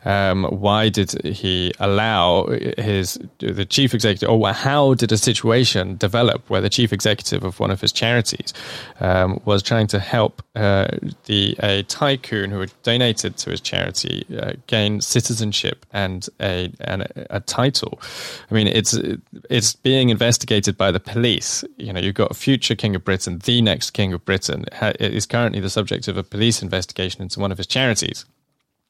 Um, 0.05 0.45
why 0.45 0.89
did 0.89 1.13
he 1.25 1.73
allow 1.79 2.47
his 2.79 3.19
the 3.39 3.65
chief 3.65 3.95
executive 3.95 4.29
or 4.29 4.53
how 4.53 4.95
did 4.95 5.13
a 5.13 5.17
situation 5.17 5.97
develop 5.97 6.49
where 6.51 6.61
the 6.61 6.69
chief 6.69 6.93
executive 6.93 7.45
of 7.45 7.61
one 7.61 7.71
of 7.71 7.81
his 7.81 7.93
charities 7.93 8.53
um, 8.99 9.41
was 9.45 9.63
trying 9.63 9.87
to 9.89 10.01
help 10.01 10.43
uh, 10.57 10.89
the 11.27 11.57
a 11.61 11.85
tycoon 11.85 12.51
who 12.51 12.61
had 12.61 12.73
donated 12.83 13.37
to 13.37 13.51
his 13.51 13.61
charity 13.61 14.27
uh, 14.41 14.53
gain 14.67 15.01
citizenship 15.01 15.87
and 15.93 16.29
a, 16.41 16.73
and 16.81 17.07
a, 17.31 17.41
title? 17.41 18.01
I 18.51 18.55
mean 18.55 18.67
it's 18.67 18.99
it's 19.49 19.77
being 19.77 20.09
investigated 20.09 20.77
by 20.77 20.91
the 20.91 21.01
police. 21.01 21.63
You 21.77 21.93
know 21.93 22.01
you've 22.01 22.17
got 22.17 22.33
a 22.33 22.35
future 22.35 22.75
king 22.75 22.97
of 22.97 23.05
britain 23.05 23.39
the 23.45 23.63
next 23.63 23.91
king 23.91 24.13
of 24.13 24.25
britain. 24.25 24.65
Is 24.99 25.27
currently 25.27 25.61
the 25.61 25.71
subject 25.71 26.09
of 26.09 26.17
a 26.17 26.25
police 26.25 26.63
investigation 26.63 26.96
investigation 26.97 27.23
into 27.23 27.41
one 27.41 27.53
of 27.53 27.59
his 27.59 27.67
charities. 27.67 28.25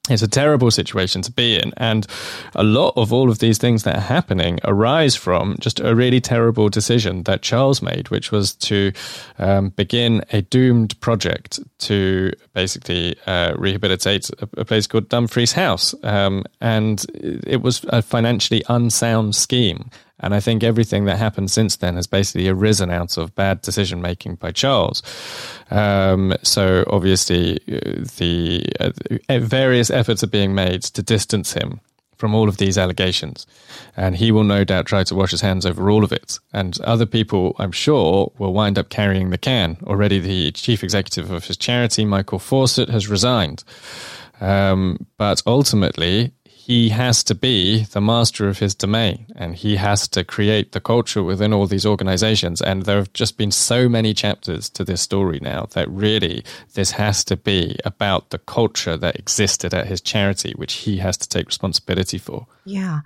It's 0.08 0.22
a 0.22 0.28
terrible 0.28 0.70
situation 0.70 1.22
to 1.22 1.32
be 1.32 1.56
in. 1.56 1.72
And 1.78 2.06
a 2.54 2.62
lot 2.62 2.92
of 2.96 3.12
all 3.12 3.28
of 3.28 3.40
these 3.40 3.58
things 3.58 3.82
that 3.82 3.96
are 3.96 4.08
happening 4.14 4.60
arise 4.62 5.16
from 5.16 5.56
just 5.58 5.80
a 5.80 5.96
really 5.96 6.20
terrible 6.20 6.68
decision 6.68 7.24
that 7.24 7.42
Charles 7.42 7.82
made, 7.82 8.08
which 8.10 8.30
was 8.30 8.54
to 8.54 8.92
um, 9.40 9.70
begin 9.70 10.22
a 10.32 10.42
doomed 10.42 10.94
project 11.00 11.58
to 11.78 12.30
basically 12.54 13.16
uh, 13.26 13.54
rehabilitate 13.58 14.30
a, 14.40 14.48
a, 14.58 14.64
place 14.64 14.86
called 14.86 15.08
Dumfries 15.08 15.54
House. 15.54 15.92
Um, 16.04 16.44
and 16.60 17.04
it 17.44 17.62
was 17.62 17.84
a 17.88 18.00
financially 18.00 18.62
unsound 18.68 19.34
scheme. 19.34 19.90
And 20.20 20.34
I 20.34 20.40
think 20.40 20.62
everything 20.62 21.04
that 21.04 21.18
happened 21.18 21.50
since 21.50 21.76
then 21.76 21.96
has 21.96 22.06
basically 22.06 22.48
arisen 22.48 22.90
out 22.90 23.18
of 23.18 23.34
bad 23.34 23.60
decision 23.60 24.00
making 24.00 24.36
by 24.36 24.50
Charles. 24.52 25.02
Um, 25.70 26.34
so 26.42 26.84
obviously, 26.88 27.56
uh, 27.68 28.04
the 28.16 28.64
uh, 28.80 29.38
various 29.40 29.90
efforts 29.90 30.22
are 30.22 30.28
being 30.28 30.54
made 30.54 30.82
to 30.82 31.02
distance 31.02 31.52
him 31.52 31.80
from 32.16 32.34
all 32.34 32.48
of 32.48 32.56
these 32.56 32.78
allegations. 32.78 33.46
And 33.96 34.16
he 34.16 34.32
will 34.32 34.44
no 34.44 34.64
doubt 34.64 34.86
try 34.86 35.04
to 35.04 35.14
wash 35.14 35.30
his 35.30 35.42
hands 35.42 35.66
over 35.66 35.90
all 35.90 36.02
of 36.02 36.12
it. 36.12 36.38
And 36.52 36.80
other 36.80 37.06
people, 37.06 37.54
I'm 37.58 37.72
sure, 37.72 38.32
will 38.38 38.54
wind 38.54 38.78
up 38.78 38.88
carrying 38.88 39.30
the 39.30 39.38
can. 39.38 39.76
Already, 39.84 40.18
the 40.18 40.50
chief 40.52 40.82
executive 40.82 41.30
of 41.30 41.44
his 41.44 41.56
charity, 41.56 42.04
Michael 42.04 42.38
Fawcett, 42.38 42.88
has 42.88 43.08
resigned. 43.08 43.64
Um, 44.40 45.06
but 45.18 45.42
ultimately, 45.46 46.32
he 46.66 46.88
has 46.88 47.22
to 47.22 47.32
be 47.32 47.84
the 47.92 48.00
master 48.00 48.48
of 48.48 48.58
his 48.58 48.74
domain 48.74 49.24
and 49.36 49.54
he 49.54 49.76
has 49.76 50.08
to 50.08 50.24
create 50.24 50.72
the 50.72 50.80
culture 50.80 51.22
within 51.22 51.52
all 51.52 51.68
these 51.68 51.86
organizations. 51.86 52.60
And 52.60 52.82
there 52.82 52.96
have 52.96 53.12
just 53.12 53.38
been 53.38 53.52
so 53.52 53.88
many 53.88 54.12
chapters 54.12 54.68
to 54.70 54.82
this 54.82 55.00
story 55.00 55.38
now 55.40 55.68
that 55.74 55.88
really 55.88 56.44
this 56.74 56.90
has 56.90 57.22
to 57.26 57.36
be 57.36 57.76
about 57.84 58.30
the 58.30 58.38
culture 58.38 58.96
that 58.96 59.14
existed 59.14 59.74
at 59.74 59.86
his 59.86 60.00
charity, 60.00 60.54
which 60.56 60.72
he 60.72 60.96
has 60.96 61.16
to 61.18 61.28
take 61.28 61.46
responsibility 61.46 62.18
for. 62.18 62.48
Yeah. 62.64 63.02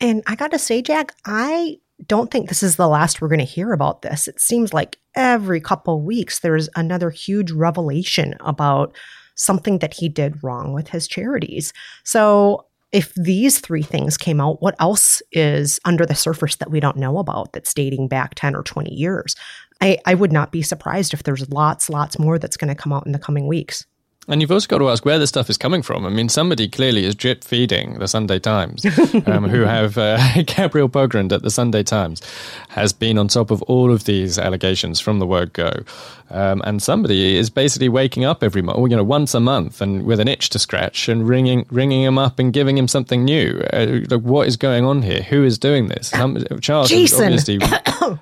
And 0.00 0.22
I 0.28 0.36
got 0.36 0.52
to 0.52 0.58
say, 0.60 0.80
Jack, 0.80 1.12
I 1.24 1.78
don't 2.06 2.30
think 2.30 2.48
this 2.48 2.62
is 2.62 2.76
the 2.76 2.86
last 2.86 3.20
we're 3.20 3.26
going 3.26 3.40
to 3.40 3.44
hear 3.44 3.72
about 3.72 4.02
this. 4.02 4.28
It 4.28 4.40
seems 4.40 4.72
like 4.72 4.98
every 5.16 5.60
couple 5.60 6.00
weeks 6.00 6.38
there's 6.38 6.68
another 6.76 7.10
huge 7.10 7.50
revelation 7.50 8.34
about 8.38 8.94
something 9.34 9.78
that 9.78 9.94
he 9.94 10.08
did 10.08 10.44
wrong 10.44 10.72
with 10.72 10.90
his 10.90 11.08
charities. 11.08 11.72
So 12.04 12.66
if 12.92 13.14
these 13.14 13.60
three 13.60 13.82
things 13.82 14.16
came 14.16 14.40
out, 14.40 14.60
what 14.60 14.74
else 14.80 15.22
is 15.32 15.78
under 15.84 16.04
the 16.04 16.14
surface 16.14 16.56
that 16.56 16.70
we 16.70 16.80
don't 16.80 16.96
know 16.96 17.18
about 17.18 17.52
that's 17.52 17.72
dating 17.72 18.08
back 18.08 18.34
10 18.34 18.56
or 18.56 18.62
20 18.62 18.92
years? 18.92 19.36
I, 19.80 19.98
I 20.04 20.14
would 20.14 20.32
not 20.32 20.52
be 20.52 20.62
surprised 20.62 21.14
if 21.14 21.22
there's 21.22 21.48
lots, 21.50 21.88
lots 21.88 22.18
more 22.18 22.38
that's 22.38 22.56
going 22.56 22.68
to 22.68 22.74
come 22.74 22.92
out 22.92 23.06
in 23.06 23.12
the 23.12 23.18
coming 23.18 23.46
weeks. 23.46 23.86
And 24.30 24.40
you've 24.40 24.52
also 24.52 24.68
got 24.68 24.78
to 24.78 24.88
ask 24.88 25.04
where 25.04 25.18
this 25.18 25.28
stuff 25.28 25.50
is 25.50 25.58
coming 25.58 25.82
from. 25.82 26.06
I 26.06 26.08
mean, 26.08 26.28
somebody 26.28 26.68
clearly 26.68 27.04
is 27.04 27.16
drip 27.16 27.42
feeding 27.42 27.98
the 27.98 28.06
Sunday 28.06 28.38
Times, 28.38 28.84
um, 29.26 29.48
who 29.48 29.62
have 29.62 29.98
uh, 29.98 30.42
Gabriel 30.46 30.88
Pogrund 30.88 31.32
at 31.32 31.42
the 31.42 31.50
Sunday 31.50 31.82
Times 31.82 32.22
has 32.68 32.92
been 32.92 33.18
on 33.18 33.26
top 33.26 33.50
of 33.50 33.60
all 33.62 33.92
of 33.92 34.04
these 34.04 34.38
allegations 34.38 35.00
from 35.00 35.18
the 35.18 35.26
word 35.26 35.52
go. 35.52 35.82
Um, 36.30 36.62
and 36.64 36.80
somebody 36.80 37.36
is 37.36 37.50
basically 37.50 37.88
waking 37.88 38.24
up 38.24 38.44
every 38.44 38.62
month, 38.62 38.78
you 38.88 38.96
know, 38.96 39.02
once 39.02 39.34
a 39.34 39.40
month, 39.40 39.80
and 39.80 40.04
with 40.04 40.20
an 40.20 40.28
itch 40.28 40.50
to 40.50 40.60
scratch, 40.60 41.08
and 41.08 41.28
ringing, 41.28 41.66
ringing 41.70 42.04
him 42.04 42.16
up 42.16 42.38
and 42.38 42.52
giving 42.52 42.78
him 42.78 42.86
something 42.86 43.24
new. 43.24 43.60
Uh, 43.72 43.98
like, 44.08 44.20
what 44.20 44.46
is 44.46 44.56
going 44.56 44.84
on 44.84 45.02
here? 45.02 45.22
Who 45.22 45.42
is 45.42 45.58
doing 45.58 45.88
this? 45.88 46.12
Charles 46.60 46.88
Jason. 46.88 47.32
obviously. 47.32 47.58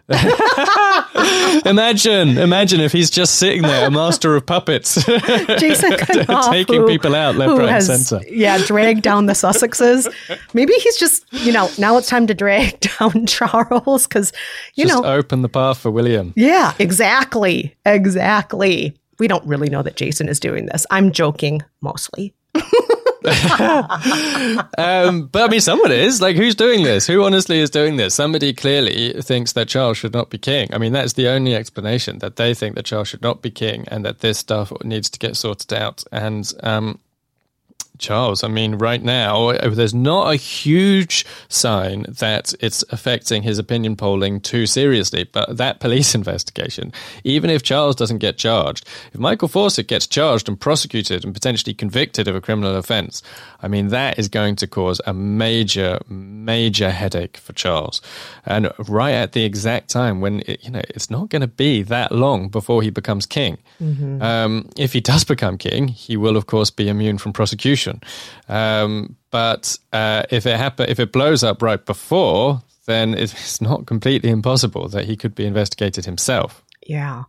imagine, 1.67 2.39
imagine 2.39 2.81
if 2.81 2.93
he's 2.93 3.11
just 3.11 3.37
sitting 3.37 3.63
there, 3.63 3.87
a 3.87 3.91
master 3.91 4.37
of 4.37 4.47
puppets, 4.47 4.95
Jason 5.07 5.93
Knauf, 5.93 6.51
taking 6.51 6.83
who, 6.83 6.87
people 6.87 7.15
out 7.15 7.37
left, 7.37 7.59
right, 7.59 7.69
has, 7.69 7.89
and 7.89 8.01
center. 8.01 8.29
Yeah, 8.29 8.59
drag 8.65 9.03
down 9.03 9.27
the 9.27 9.33
Sussexes. 9.33 10.13
Maybe 10.55 10.73
he's 10.75 10.97
just, 10.97 11.25
you 11.33 11.53
know, 11.53 11.71
now 11.79 11.97
it's 11.97 12.09
time 12.09 12.27
to 12.27 12.35
drag 12.35 12.81
down 12.81 13.27
Charles 13.27 14.07
because 14.07 14.33
you 14.75 14.87
just 14.87 15.03
know, 15.03 15.09
open 15.09 15.43
the 15.43 15.49
path 15.49 15.79
for 15.79 15.91
William. 15.91 16.33
Yeah, 16.37 16.75
exactly. 16.79 17.77
Exactly. 17.87 18.97
We 19.19 19.29
don't 19.29 19.47
really 19.47 19.69
know 19.69 19.83
that 19.83 19.97
Jason 19.97 20.29
is 20.29 20.39
doing 20.39 20.67
this. 20.67 20.87
I'm 20.91 21.13
joking 21.13 21.63
mostly. 21.81 22.35
Um, 24.79 25.27
but 25.27 25.43
I 25.43 25.49
mean, 25.51 25.61
someone 25.61 25.93
is. 25.93 26.21
Like, 26.21 26.37
who's 26.37 26.55
doing 26.55 26.83
this? 26.83 27.07
Who 27.07 27.25
honestly 27.25 27.59
is 27.59 27.71
doing 27.71 27.97
this? 27.97 28.15
Somebody 28.15 28.53
clearly 28.53 29.21
thinks 29.23 29.53
that 29.53 29.69
Charles 29.69 29.97
should 29.99 30.13
not 30.13 30.31
be 30.31 30.39
king. 30.39 30.69
I 30.73 30.79
mean, 30.79 30.93
that's 30.93 31.15
the 31.15 31.29
only 31.29 31.55
explanation 31.55 32.19
that 32.21 32.37
they 32.37 32.55
think 32.55 32.75
that 32.77 32.85
Charles 32.85 33.09
should 33.09 33.23
not 33.23 33.43
be 33.43 33.51
king 33.51 33.85
and 33.89 34.05
that 34.05 34.21
this 34.21 34.39
stuff 34.39 34.73
needs 34.83 35.11
to 35.11 35.19
get 35.19 35.37
sorted 35.37 35.73
out. 35.73 36.05
And 36.13 36.53
um, 36.63 36.99
Charles. 37.99 38.45
I 38.45 38.49
mean, 38.49 38.77
right 38.77 39.03
now, 39.03 39.53
there's 39.53 39.95
not 39.95 40.33
a 40.33 40.37
huge 40.37 41.27
sign 41.49 42.07
that 42.09 42.55
it's 42.61 42.85
affecting 42.91 43.43
his 43.43 43.59
opinion 43.59 43.97
polling 43.97 44.41
too 44.41 44.67
seriously. 44.67 45.25
But 45.25 45.57
that 45.57 45.81
police 45.81 46.15
investigation, 46.15 46.93
even 47.25 47.51
if 47.51 47.63
Charles 47.63 47.97
doesn't 47.97 48.19
get 48.19 48.39
charged, 48.39 48.87
if 49.13 49.21
Michael 49.21 49.49
Fawcett 49.49 49.89
gets 49.89 50.07
charged 50.07 50.49
and 50.49 50.59
prosecuted 50.59 51.25
and 51.25 51.35
potentially 51.35 51.75
convicted 51.75 52.29
of 52.29 52.37
a 52.37 52.41
criminal 52.41 52.77
offense, 52.77 53.23
I 53.63 53.69
mean, 53.69 53.89
that 53.89 54.19
is 54.19 54.29
going 54.29 54.57
to 54.57 54.67
cause 54.67 55.01
a 55.07 55.15
major, 55.15 55.99
major 56.09 56.91
headache 56.91 57.37
for 57.37 57.53
Charles. 57.53 58.01
And 58.47 58.71
right 58.89 59.13
at 59.13 59.33
the 59.33 59.45
exact 59.45 59.91
time 59.91 60.21
when, 60.21 60.41
it, 60.47 60.65
you 60.65 60.71
know, 60.71 60.83
it's 60.91 61.11
not 61.11 61.29
going 61.29 61.43
to 61.43 61.49
be 61.49 61.83
that 61.83 62.13
long 62.13 62.49
before 62.49 62.83
he 62.83 62.91
becomes 62.91 63.27
king. 63.27 63.59
Mm-hmm. 63.81 64.23
Um, 64.23 64.69
if 64.77 64.93
he 64.93 65.01
does 65.01 65.25
become 65.25 65.59
king, 65.59 65.89
he 65.89 66.17
will, 66.17 66.37
of 66.37 66.47
course, 66.47 66.71
be 66.71 66.89
immune 66.89 67.19
from 67.19 67.33
prosecution. 67.33 67.88
Um, 68.49 69.17
but 69.31 69.77
uh, 69.93 70.23
if 70.31 70.47
it 70.47 70.57
happen, 70.57 70.89
if 70.89 70.99
it 70.99 71.13
blows 71.13 71.45
up 71.45 71.63
right 71.63 71.85
before, 71.85 72.63
then 72.87 73.15
it's 73.19 73.61
not 73.61 73.87
completely 73.87 74.31
impossible 74.31 74.89
that 74.89 75.05
he 75.05 75.17
could 75.17 75.35
be 75.35 75.47
investigated 75.47 76.05
himself. 76.05 76.65
Yeah. 76.87 77.25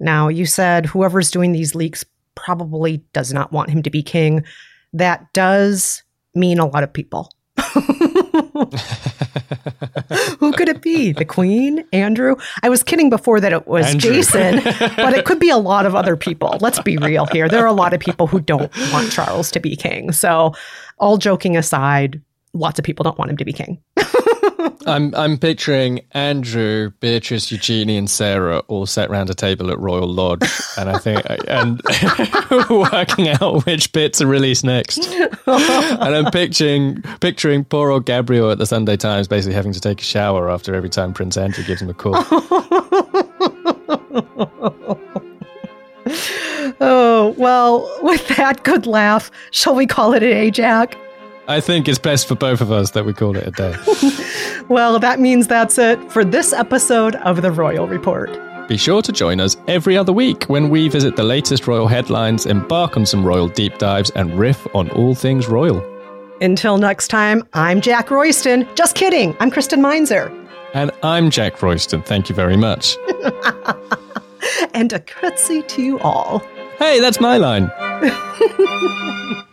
Now, 0.00 0.28
you 0.28 0.46
said 0.46 0.86
whoever's 0.86 1.30
doing 1.30 1.52
these 1.52 1.74
leaks 1.74 2.04
probably 2.34 2.98
does 3.12 3.32
not 3.32 3.52
want 3.52 3.70
him 3.70 3.82
to 3.82 3.90
be 3.90 4.02
king. 4.02 4.44
That 4.92 5.32
does 5.32 6.02
mean 6.34 6.58
a 6.58 6.66
lot 6.66 6.84
of 6.84 6.92
people. 6.92 7.32
Who 10.38 10.52
could 10.52 10.68
it 10.68 10.82
be? 10.82 11.12
The 11.12 11.24
Queen? 11.24 11.84
Andrew? 11.92 12.36
I 12.62 12.68
was 12.68 12.82
kidding 12.82 13.10
before 13.10 13.40
that 13.40 13.52
it 13.52 13.66
was 13.66 13.86
Andrew. 13.86 14.12
Jason, 14.12 14.60
but 14.96 15.14
it 15.14 15.24
could 15.24 15.40
be 15.40 15.50
a 15.50 15.56
lot 15.56 15.86
of 15.86 15.94
other 15.94 16.16
people. 16.16 16.56
Let's 16.60 16.80
be 16.80 16.96
real 16.96 17.26
here. 17.26 17.48
There 17.48 17.62
are 17.62 17.66
a 17.66 17.72
lot 17.72 17.94
of 17.94 18.00
people 18.00 18.26
who 18.26 18.40
don't 18.40 18.70
want 18.92 19.12
Charles 19.12 19.50
to 19.52 19.60
be 19.60 19.76
king. 19.76 20.12
So, 20.12 20.54
all 20.98 21.18
joking 21.18 21.56
aside, 21.56 22.20
lots 22.52 22.78
of 22.78 22.84
people 22.84 23.04
don't 23.04 23.18
want 23.18 23.30
him 23.30 23.36
to 23.38 23.44
be 23.44 23.52
king. 23.52 23.80
I'm 24.86 25.14
I'm 25.14 25.38
picturing 25.38 26.00
Andrew, 26.12 26.90
Beatrice, 27.00 27.50
Eugenie, 27.50 27.96
and 27.96 28.08
Sarah 28.08 28.60
all 28.68 28.86
sat 28.86 29.10
round 29.10 29.30
a 29.30 29.34
table 29.34 29.70
at 29.70 29.78
Royal 29.78 30.08
Lodge, 30.08 30.48
and 30.76 30.88
I 30.88 30.98
think 30.98 31.22
and 31.48 31.80
working 32.70 33.28
out 33.28 33.66
which 33.66 33.92
bit 33.92 34.14
to 34.14 34.26
release 34.26 34.64
next. 34.64 35.06
and 35.46 36.14
I'm 36.14 36.30
picturing 36.30 37.02
picturing 37.20 37.64
poor 37.64 37.90
old 37.90 38.06
Gabriel 38.06 38.50
at 38.50 38.58
the 38.58 38.66
Sunday 38.66 38.96
Times, 38.96 39.28
basically 39.28 39.54
having 39.54 39.72
to 39.72 39.80
take 39.80 40.00
a 40.00 40.04
shower 40.04 40.50
after 40.50 40.74
every 40.74 40.90
time 40.90 41.12
Prince 41.12 41.36
Andrew 41.36 41.64
gives 41.64 41.82
him 41.82 41.90
a 41.90 41.94
call. 41.94 42.14
oh 46.80 47.34
well, 47.36 47.98
with 48.02 48.26
that 48.36 48.62
good 48.62 48.86
laugh, 48.86 49.30
shall 49.50 49.74
we 49.74 49.86
call 49.86 50.14
it 50.14 50.22
a 50.22 50.30
day, 50.30 50.50
Jack? 50.50 50.96
I 51.48 51.62
think 51.62 51.88
it's 51.88 51.98
best 51.98 52.28
for 52.28 52.34
both 52.34 52.60
of 52.60 52.70
us 52.70 52.90
that 52.90 53.06
we 53.06 53.14
call 53.14 53.34
it 53.34 53.46
a 53.46 53.50
day. 53.50 53.74
well, 54.68 54.98
that 54.98 55.18
means 55.18 55.46
that's 55.46 55.78
it 55.78 56.12
for 56.12 56.22
this 56.22 56.52
episode 56.52 57.16
of 57.16 57.40
the 57.40 57.50
Royal 57.50 57.88
Report. 57.88 58.30
Be 58.68 58.76
sure 58.76 59.00
to 59.00 59.10
join 59.12 59.40
us 59.40 59.56
every 59.66 59.96
other 59.96 60.12
week 60.12 60.44
when 60.44 60.68
we 60.68 60.90
visit 60.90 61.16
the 61.16 61.24
latest 61.24 61.66
royal 61.66 61.86
headlines, 61.86 62.44
embark 62.44 62.98
on 62.98 63.06
some 63.06 63.24
royal 63.24 63.48
deep 63.48 63.78
dives, 63.78 64.10
and 64.10 64.38
riff 64.38 64.66
on 64.74 64.90
all 64.90 65.14
things 65.14 65.48
royal. 65.48 65.82
Until 66.42 66.76
next 66.76 67.08
time, 67.08 67.42
I'm 67.54 67.80
Jack 67.80 68.10
Royston. 68.10 68.68
Just 68.74 68.94
kidding, 68.94 69.34
I'm 69.40 69.50
Kristen 69.50 69.80
Meinzer. 69.80 70.30
And 70.74 70.90
I'm 71.02 71.30
Jack 71.30 71.62
Royston. 71.62 72.02
Thank 72.02 72.28
you 72.28 72.34
very 72.34 72.58
much. 72.58 72.94
and 74.74 74.92
a 74.92 75.00
curtsy 75.00 75.62
to 75.62 75.82
you 75.82 75.98
all. 76.00 76.40
Hey, 76.78 77.00
that's 77.00 77.20
my 77.20 77.38
line. 77.38 77.70